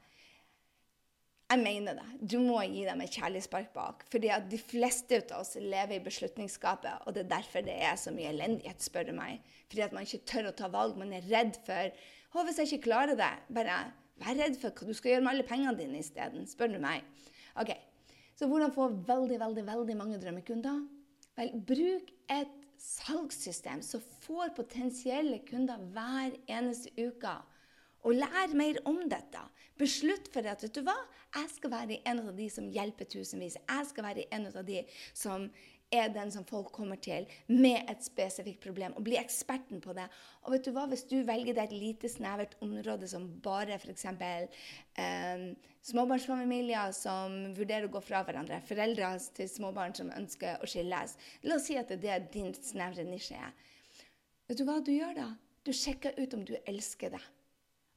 Jeg 1.53 1.61
mener 1.61 1.99
det. 1.99 2.05
Du 2.33 2.39
må 2.41 2.61
gi 2.65 2.81
dem 2.87 3.03
et 3.03 3.13
kjærlig 3.13 3.43
spark 3.45 3.73
bak. 3.75 4.05
Fordi 4.09 4.31
at 4.33 4.47
de 4.49 4.57
fleste 4.57 5.19
av 5.27 5.43
oss 5.43 5.53
lever 5.59 5.99
i 5.99 6.03
beslutningsskapet, 6.05 7.03
og 7.05 7.13
det 7.13 7.25
er 7.25 7.33
derfor 7.35 7.65
det 7.65 7.75
er 7.77 7.99
så 7.99 8.13
mye 8.15 8.31
elendighet, 8.31 8.81
spør 8.81 9.11
du 9.11 9.13
meg. 9.17 9.43
Fordi 9.69 9.85
at 9.85 9.93
man 9.93 10.07
ikke 10.07 10.23
tør 10.31 10.49
å 10.49 10.55
ta 10.57 10.71
valg. 10.73 10.97
Man 10.97 11.13
er 11.13 11.27
redd 11.29 11.59
for 11.67 11.93
Å, 12.33 12.41
hvis 12.47 12.57
jeg 12.57 12.71
ikke 12.71 12.87
klarer 12.87 13.13
det, 13.13 13.29
bare 13.53 13.75
vær 14.17 14.39
redd 14.39 14.55
for 14.57 14.73
hva 14.73 14.87
du 14.89 14.95
skal 14.97 15.11
gjøre 15.11 15.21
med 15.21 15.35
alle 15.35 15.45
pengene 15.45 15.77
dine 15.77 15.99
isteden. 16.01 16.47
Spør 16.49 16.71
du 16.73 16.79
meg. 16.81 17.05
Ok, 17.61 17.75
Så 18.33 18.47
hvordan 18.49 18.73
få 18.73 18.87
veldig, 19.05 19.37
veldig, 19.37 19.63
veldig 19.67 19.95
mange 19.99 20.17
drømmekunder? 20.17 20.79
Vel, 21.37 21.51
bruk 21.67 22.09
et 22.33 22.62
salgssystem 22.79 23.81
som 23.85 24.03
får 24.23 24.53
potensielle 24.57 25.41
kunder 25.47 25.81
hver 25.95 26.37
eneste 26.47 26.93
uke. 26.97 27.33
Og 28.03 28.17
lær 28.19 28.51
mer 28.59 28.81
om 28.89 28.97
dette. 29.07 29.39
Beslutt 29.79 30.27
for 30.33 30.45
at 30.49 30.63
vet 30.65 30.75
du 30.75 30.81
hva, 30.83 30.95
jeg 31.33 31.51
skal 31.55 31.71
være 31.71 32.01
en 32.09 32.19
av 32.25 32.33
de 32.35 32.49
som 32.51 32.67
hjelper 32.69 33.07
tusenvis. 33.09 33.55
Jeg 33.61 33.87
skal 33.89 34.07
være 34.09 34.25
en 34.35 34.49
av 34.51 34.59
de 34.67 34.81
som 35.15 35.47
er 35.93 36.09
den 36.13 36.31
som 36.33 36.45
folk 36.47 36.71
kommer 36.73 36.99
til 37.01 37.27
med 37.51 37.89
et 37.91 38.01
spesifikt 38.05 38.63
problem, 38.63 38.95
og 38.97 39.05
bli 39.05 39.17
eksperten 39.19 39.81
på 39.83 39.93
det. 39.97 40.07
Og 40.43 40.55
vet 40.55 40.65
du 40.65 40.71
hva, 40.75 40.87
Hvis 40.89 41.05
du 41.09 41.21
velger 41.23 41.53
deg 41.53 41.69
et 41.69 41.77
lite, 41.77 42.09
snevert 42.09 42.55
område 42.61 43.07
som 43.07 43.27
bare 43.43 43.77
f.eks. 43.77 44.05
Eh, 44.95 45.45
småbarnsfamilier 45.83 46.91
som 46.95 47.53
vurderer 47.57 47.87
å 47.87 47.93
gå 47.93 48.01
fra 48.03 48.23
hverandre, 48.23 48.61
foreldre 48.67 49.13
til 49.35 49.49
småbarn 49.51 49.95
som 49.95 50.11
ønsker 50.15 50.63
å 50.63 50.69
skilles 50.69 51.17
La 51.43 51.57
oss 51.57 51.67
si 51.67 51.77
at 51.79 51.91
det 51.91 52.11
er 52.11 52.27
din 52.33 52.53
snevre 52.55 53.03
nisje. 53.07 53.39
Vet 54.47 54.59
du 54.59 54.67
hva 54.67 54.79
du 54.83 54.93
gjør 54.93 55.15
da? 55.17 55.29
Du 55.63 55.71
sjekker 55.71 56.15
ut 56.19 56.33
om 56.35 56.43
du 56.47 56.55
elsker 56.67 57.13
det. 57.15 57.23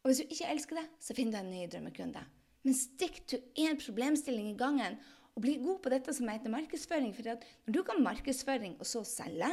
Og 0.03 0.11
hvis 0.11 0.23
du 0.23 0.35
ikke 0.35 0.51
elsker 0.53 0.79
det, 0.79 0.87
så 1.03 1.15
finner 1.19 1.35
du 1.35 1.39
en 1.43 1.55
ny 1.55 1.67
drømmekunde. 1.71 2.21
Men 2.67 2.75
stikk 2.75 3.21
til 3.31 3.43
én 3.63 3.79
problemstilling 3.79 4.53
i 4.53 4.59
gangen, 4.59 4.99
og 5.37 5.45
bli 5.45 5.59
god 5.61 5.83
på 5.85 5.93
dette 5.93 6.15
som 6.17 6.29
heter 6.33 6.53
markedsføring. 6.53 7.13
For 7.15 7.29
når 7.29 7.77
du 7.77 7.83
kan 7.85 8.03
markedsføring 8.03 8.79
og 8.81 8.89
så 8.89 9.05
selge, 9.05 9.53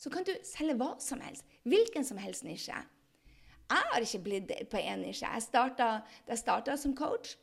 så 0.00 0.10
kan 0.10 0.24
du 0.26 0.32
selge 0.46 0.76
hva 0.80 0.94
som 1.02 1.20
helst. 1.22 1.44
Hvilken 1.68 2.04
som 2.04 2.18
helst 2.18 2.46
nisje. 2.48 2.80
Jeg 3.72 3.88
har 3.92 4.04
ikke 4.04 4.22
blitt 4.24 4.52
på 4.72 4.80
én 4.80 5.04
nisje. 5.04 5.28
Jeg 5.28 5.44
startet, 5.44 5.78
da 6.26 6.32
jeg 6.34 6.40
starta 6.40 6.76
som 6.76 6.96
coach, 6.96 7.36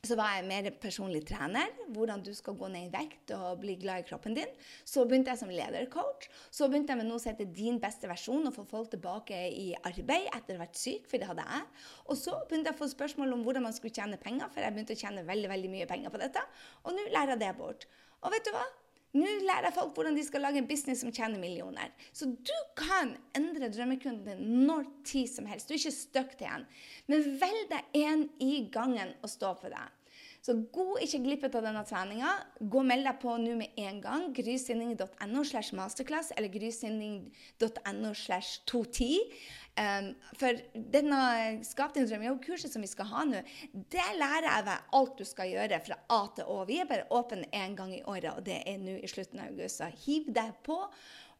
så 0.00 0.16
var 0.16 0.32
jeg 0.32 0.46
mer 0.48 0.66
personlig 0.80 1.20
trener, 1.28 1.68
hvordan 1.92 2.22
du 2.24 2.30
skal 2.32 2.56
gå 2.56 2.70
ned 2.72 2.86
i 2.86 2.92
vekt 2.94 3.34
og 3.36 3.60
bli 3.60 3.74
glad 3.82 4.00
i 4.00 4.06
kroppen 4.08 4.32
din. 4.36 4.48
Så 4.88 5.04
begynte 5.04 5.34
jeg 5.34 5.42
som 5.42 5.52
ledercoach. 5.52 6.30
Så 6.48 6.70
begynte 6.70 6.94
jeg 6.94 7.02
med 7.02 7.10
noe 7.10 7.20
som 7.20 7.34
heter 7.34 7.50
Din 7.52 7.76
beste 7.82 8.08
versjon, 8.08 8.48
å 8.48 8.54
få 8.54 8.64
folk 8.68 8.88
tilbake 8.94 9.36
i 9.52 9.68
arbeid 9.76 10.30
etter 10.32 10.56
å 10.56 10.62
ha 10.62 10.64
vært 10.64 10.80
syk, 10.80 11.04
for 11.10 11.20
det 11.20 11.28
hadde 11.28 11.44
jeg. 11.44 11.68
Og 12.08 12.16
så 12.16 12.38
begynte 12.48 12.72
jeg 12.72 12.78
å 12.78 12.80
få 12.80 12.88
spørsmål 12.94 13.36
om 13.36 13.44
hvordan 13.44 13.68
man 13.68 13.76
skulle 13.76 13.92
tjene 13.92 14.20
penger, 14.20 14.48
for 14.48 14.64
jeg 14.64 14.76
begynte 14.76 14.96
å 14.96 15.02
tjene 15.04 15.26
veldig, 15.28 15.52
veldig 15.52 15.74
mye 15.76 15.90
penger 15.92 16.16
på 16.16 16.24
dette. 16.24 16.48
Og 16.86 16.96
nå 16.96 17.10
lærer 17.10 17.36
jeg 17.36 17.44
det 17.44 17.56
bort. 17.60 17.90
Og 18.24 18.32
vet 18.32 18.48
du 18.48 18.56
hva? 18.56 18.64
Nå 19.10 19.26
lærer 19.42 19.66
jeg 19.66 19.74
folk 19.74 19.96
hvordan 19.96 20.14
de 20.14 20.22
skal 20.22 20.44
lage 20.44 20.60
en 20.62 20.68
business 20.68 21.02
som 21.02 21.10
tjener 21.10 21.40
millioner. 21.42 21.90
Så 22.14 22.28
du 22.30 22.54
kan 22.78 23.16
endre 23.34 23.70
drømmekunden 23.74 24.26
din 24.28 24.66
når 24.68 24.86
tid 25.04 25.26
som 25.32 25.48
helst. 25.50 25.66
Du 25.66 25.74
er 25.74 25.80
ikke 25.82 25.96
stuck 25.96 26.36
til 26.38 26.46
en. 26.50 26.66
Men 27.10 27.26
velg 27.40 27.64
deg 27.72 27.98
én 27.98 28.28
i 28.38 28.68
gangen 28.72 29.16
og 29.18 29.32
stå 29.32 29.56
for 29.58 29.74
det. 29.74 29.86
Så 30.40 30.54
gå 30.72 30.86
ikke 31.04 31.20
glipp 31.24 31.42
av 31.50 31.64
denne 31.66 31.82
treninga. 31.84 32.32
Gå 32.60 32.80
og 32.80 32.86
Meld 32.88 33.04
deg 33.04 33.18
på 33.20 33.36
nå 33.42 33.56
med 33.60 33.80
en 33.80 34.00
gang. 34.00 34.28
grysynding.no 34.36 35.44
slash 35.44 35.76
masterclass 35.76 36.32
eller 36.36 36.48
grysynding.no 36.52 38.14
slash 38.16 38.62
210. 38.70 39.18
Um, 39.80 40.08
for 40.36 40.56
denne 40.92 41.20
Skap 41.64 41.94
din 41.94 42.08
drømmejobb-kurset 42.08 42.72
som 42.72 42.82
vi 42.82 42.88
skal 42.90 43.06
ha 43.12 43.22
nå, 43.28 43.40
det 43.92 44.06
lærer 44.18 44.48
jeg 44.48 44.66
deg 44.66 44.96
alt 44.98 45.20
du 45.20 45.24
skal 45.28 45.52
gjøre 45.52 45.78
fra 45.86 46.00
A 46.16 46.20
til 46.36 46.50
Å. 46.50 46.58
Vi 46.68 46.80
er 46.82 46.88
bare 46.90 47.08
åpne 47.14 47.46
én 47.54 47.76
gang 47.78 47.92
i 47.94 48.02
året, 48.02 48.32
og 48.34 48.44
det 48.48 48.62
er 48.66 48.80
nå 48.82 48.98
i 48.98 49.10
slutten 49.10 49.40
av 49.40 49.52
august. 49.52 49.80
Så 49.80 49.92
hiv 50.06 50.32
deg 50.34 50.56
på. 50.66 50.82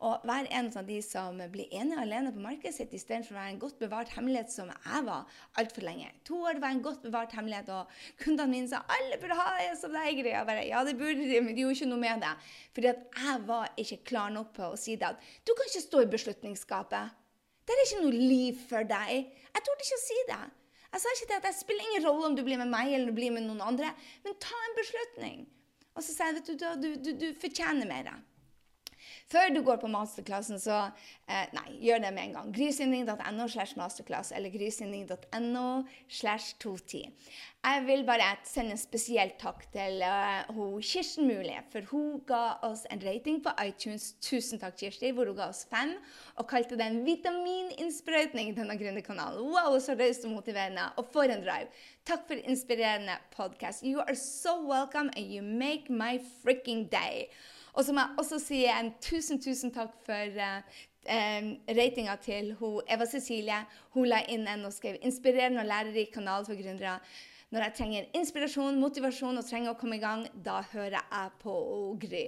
Og 0.00 0.22
hver 0.24 0.46
en 0.56 0.68
av 0.80 0.86
de 0.88 0.96
som 1.04 1.36
blir 1.52 1.68
ene 1.76 1.98
alene 2.00 2.30
på 2.32 2.40
markedet 2.40 2.72
sitt, 2.72 2.94
istedenfor 2.96 3.34
å 3.34 3.36
være 3.36 3.52
en 3.52 3.58
godt 3.60 3.82
bevart 3.82 4.12
hemmelighet 4.14 4.52
som 4.52 4.70
jeg 4.72 5.02
var 5.04 5.40
altfor 5.60 5.84
lenge. 5.84 6.08
To 6.24 6.38
år 6.48 6.60
var 6.62 6.72
en 6.72 6.80
godt 6.86 7.02
bevart 7.04 7.34
hemmelighet, 7.36 7.68
og 7.74 8.22
kundene 8.22 8.48
mine 8.48 8.70
sa 8.70 8.80
alle 8.96 9.18
burde 9.20 9.36
ha 9.36 9.50
det 9.58 9.74
som 9.80 9.92
deg. 9.92 10.22
Jeg 10.24 10.48
bare, 10.48 10.64
ja, 10.64 10.80
det 10.88 10.96
burde 10.96 11.26
de, 11.28 11.42
men 11.44 11.52
de 11.52 11.66
gjorde 11.66 11.76
ikke 11.76 11.90
noe 11.92 12.00
med 12.00 12.24
det. 12.24 12.32
Fordi 12.78 12.90
at 12.94 13.20
jeg 13.26 13.42
var 13.50 13.74
ikke 13.84 14.00
klar 14.08 14.32
nok 14.32 14.54
på 14.56 14.70
å 14.70 14.80
si 14.80 14.96
det 14.96 15.10
at 15.10 15.28
du 15.44 15.52
kan 15.52 15.68
ikke 15.68 15.84
stå 15.84 16.06
i 16.06 16.10
beslutningsskapet. 16.16 17.20
Det 17.68 17.76
er 17.76 17.84
ikke 17.84 18.00
noe 18.06 18.24
liv 18.32 18.64
for 18.72 18.88
deg. 18.88 19.28
Jeg 19.52 19.66
torde 19.68 19.84
ikke 19.84 20.00
å 20.00 20.06
si 20.06 20.18
det. 20.32 20.42
Jeg 20.90 21.04
sa 21.04 21.12
ikke 21.14 21.28
til 21.28 21.36
at 21.36 21.44
det 21.44 21.54
spiller 21.54 21.90
ingen 21.90 22.08
rolle 22.08 22.32
om 22.32 22.40
du 22.40 22.42
blir 22.46 22.58
med 22.58 22.72
meg 22.72 22.96
eller 22.96 23.12
du 23.12 23.20
blir 23.20 23.36
med 23.36 23.44
noen 23.44 23.60
andre, 23.62 23.92
men 24.24 24.40
ta 24.42 24.56
en 24.64 24.80
beslutning. 24.80 25.44
Og 25.92 26.02
så 26.02 26.14
sier 26.14 26.32
jeg 26.32 26.40
at 26.40 26.48
du, 26.48 26.64
du, 26.80 26.90
du, 27.04 27.10
du 27.20 27.28
fortjener 27.38 27.86
mer. 27.86 28.10
Før 29.30 29.52
du 29.54 29.60
går 29.62 29.78
på 29.78 29.88
masterklassen, 29.90 30.58
så 30.58 30.76
eh, 31.30 31.46
nei, 31.54 31.76
gjør 31.84 32.00
det 32.02 32.08
med 32.16 32.24
en 32.24 32.32
gang. 32.34 32.48
Grysynding.no 32.54 33.44
slash 33.46 33.78
masterclass 33.78 34.32
eller 34.34 34.50
grysynding.no 34.50 35.66
slash 36.08 36.56
210. 36.58 37.12
Jeg 37.60 37.84
vil 37.86 38.02
bare 38.08 38.32
sende 38.48 38.74
en 38.74 38.80
spesiell 38.80 39.30
takk 39.38 39.66
til 39.70 40.02
uh, 40.02 40.80
Kirsten 40.82 41.28
Mulig, 41.28 41.58
for 41.70 41.86
hun 41.92 42.22
ga 42.26 42.56
oss 42.66 42.86
en 42.90 43.02
rating 43.04 43.38
på 43.44 43.52
iTunes. 43.62 44.14
Tusen 44.24 44.58
takk, 44.58 44.74
Kirsti, 44.80 45.12
hvor 45.14 45.30
hun 45.30 45.38
ga 45.38 45.50
oss 45.52 45.62
fem 45.70 45.92
og 46.34 46.48
kalte 46.50 46.78
det 46.80 46.88
en 46.88 47.04
vitamininnsprøytning 47.06 48.50
i 48.50 48.56
denne 48.56 48.78
gründerkanalen. 48.80 49.46
Wow, 49.46 49.78
så 49.78 49.94
raust 50.00 50.26
og 50.26 50.34
motiverende. 50.40 50.88
Og 50.98 51.06
for 51.12 51.30
en 51.30 51.46
drive. 51.46 51.70
Takk 52.08 52.26
for 52.26 52.42
inspirerende 52.50 53.20
podkast. 53.36 53.86
You 53.86 54.02
are 54.02 54.18
so 54.18 54.58
welcome, 54.66 55.14
and 55.14 55.30
you 55.30 55.44
make 55.44 55.86
my 55.86 56.18
freaking 56.42 56.88
day. 56.90 57.28
Og 57.72 57.84
så 57.84 57.92
må 57.92 58.04
jeg 58.04 58.22
også 58.22 58.38
si 58.42 58.64
en 58.66 58.92
tusen, 59.02 59.40
tusen 59.42 59.72
takk 59.74 59.92
for 60.06 60.38
uh, 60.42 60.78
um, 61.06 61.50
ratinga 61.78 62.16
til 62.22 62.54
hun, 62.58 62.80
Eva 62.90 63.06
Cecilie. 63.06 63.64
Hun 63.94 64.08
la 64.10 64.22
inn 64.28 64.48
en 64.48 64.64
og 64.64 64.72
skrev 64.72 64.98
'inspirerende 65.02 65.60
og 65.60 65.66
lærerik 65.66 66.12
kanal 66.12 66.46
for 66.46 66.54
gründere'. 66.54 66.98
Når 67.50 67.62
jeg 67.62 67.74
trenger 67.74 68.04
inspirasjon, 68.14 68.80
motivasjon 68.80 69.38
og 69.38 69.44
trenger 69.44 69.72
å 69.72 69.78
komme 69.78 69.96
i 69.96 70.02
gang, 70.02 70.26
da 70.44 70.60
hører 70.72 71.02
jeg 71.02 71.30
på 71.42 71.54
Gry. 72.00 72.26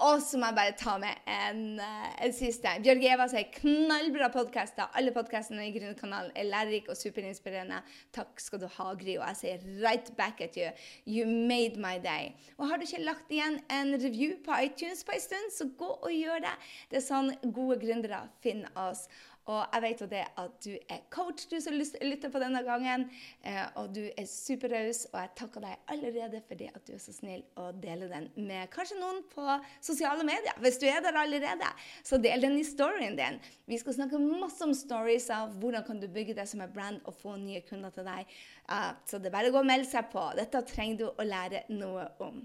Og 0.00 0.22
så 0.24 0.38
må 0.40 0.48
jeg 0.48 0.56
bare 0.56 0.72
ta 0.80 0.94
med 0.96 1.18
en, 1.28 1.78
eh, 1.80 2.24
en 2.24 2.32
siste. 2.32 2.70
Bjørg 2.82 3.04
Eva 3.04 3.26
sier 3.28 3.50
knallbra 3.52 4.30
podkaster. 4.32 4.88
Alle 4.96 5.12
podkastene 5.12 5.66
i 5.66 5.72
Gründerkanalen 5.74 6.32
er 6.34 6.48
lærerike 6.48 6.90
og 6.90 6.96
superinspirerende. 6.96 7.82
Takk 8.12 8.40
skal 8.40 8.60
du 8.60 8.66
ha, 8.66 8.94
Gry. 8.94 9.18
Og 9.20 9.26
jeg 9.28 9.36
sier 9.36 9.66
right 9.84 10.08
back 10.16 10.40
at 10.40 10.56
you. 10.56 10.70
You 11.06 11.26
made 11.26 11.76
my 11.76 11.98
day. 12.00 12.32
Og 12.56 12.68
har 12.68 12.76
du 12.76 12.86
ikke 12.88 13.04
lagt 13.04 13.28
igjen 13.30 13.60
en 13.70 13.92
review 14.00 14.38
på 14.42 14.56
iTunes 14.64 15.04
på 15.04 15.12
en 15.12 15.20
stund, 15.20 15.52
så 15.52 15.68
gå 15.78 15.92
og 16.02 16.10
gjør 16.10 16.40
det. 16.40 16.56
Det 16.90 16.96
er 16.96 17.06
sånn 17.06 17.52
gode 17.52 17.76
gründere 17.84 18.24
finner 18.40 18.72
oss. 18.74 19.08
Og 19.50 19.62
jeg 19.74 19.82
vet 19.82 20.02
jo 20.04 20.06
det 20.10 20.22
at 20.38 20.52
du 20.62 20.70
er 20.76 21.00
coach, 21.10 21.48
du 21.50 21.56
som 21.62 21.74
lytter 21.74 22.30
på 22.30 22.42
denne 22.42 22.62
gangen. 22.66 23.08
Eh, 23.42 23.64
og 23.80 23.90
du 23.94 24.02
er 24.04 24.28
superraus, 24.30 25.04
og 25.10 25.18
jeg 25.18 25.32
takker 25.40 25.64
deg 25.64 25.92
allerede 25.94 26.42
for 26.46 26.60
det 26.60 26.68
at 26.70 26.84
du 26.86 26.92
er 26.94 27.02
så 27.02 27.14
snill 27.16 27.42
å 27.58 27.70
dele 27.74 28.06
den 28.10 28.28
med 28.36 28.70
kanskje 28.74 29.00
noen 29.00 29.22
på 29.32 29.46
sosiale 29.82 30.22
medier. 30.26 30.54
Hvis 30.62 30.78
du 30.82 30.86
er 30.86 31.02
der 31.02 31.18
allerede, 31.18 31.72
så 32.06 32.20
del 32.22 32.46
den 32.46 32.60
i 32.60 32.66
storyen 32.66 33.18
din. 33.18 33.40
Vi 33.66 33.80
skal 33.82 33.98
snakke 33.98 34.20
masse 34.22 34.62
om 34.62 34.76
stories 34.76 35.26
av 35.34 35.56
hvordan 35.58 35.86
kan 35.88 35.98
du 36.02 36.06
bygge 36.12 36.38
deg 36.38 36.48
som 36.48 36.62
er 36.62 36.70
brand 36.70 37.02
og 37.08 37.18
få 37.18 37.34
nye 37.40 37.64
kunder 37.66 37.90
til 37.94 38.06
deg. 38.06 38.30
Uh, 38.70 38.92
så 39.08 39.18
det 39.18 39.32
er 39.32 39.34
bare 39.34 39.50
å 39.50 39.56
gå 39.56 39.62
og 39.64 39.68
melde 39.68 39.90
seg 39.90 40.06
på. 40.12 40.22
Dette 40.38 40.62
trenger 40.70 41.02
du 41.02 41.06
å 41.10 41.26
lære 41.26 41.64
noe 41.74 42.06
om. 42.22 42.38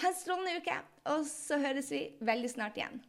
Ha 0.00 0.08
en 0.08 0.16
strålende 0.16 0.62
uke, 0.62 0.80
og 1.12 1.28
så 1.28 1.60
høres 1.60 1.92
vi 1.92 2.06
veldig 2.24 2.56
snart 2.56 2.80
igjen. 2.80 3.02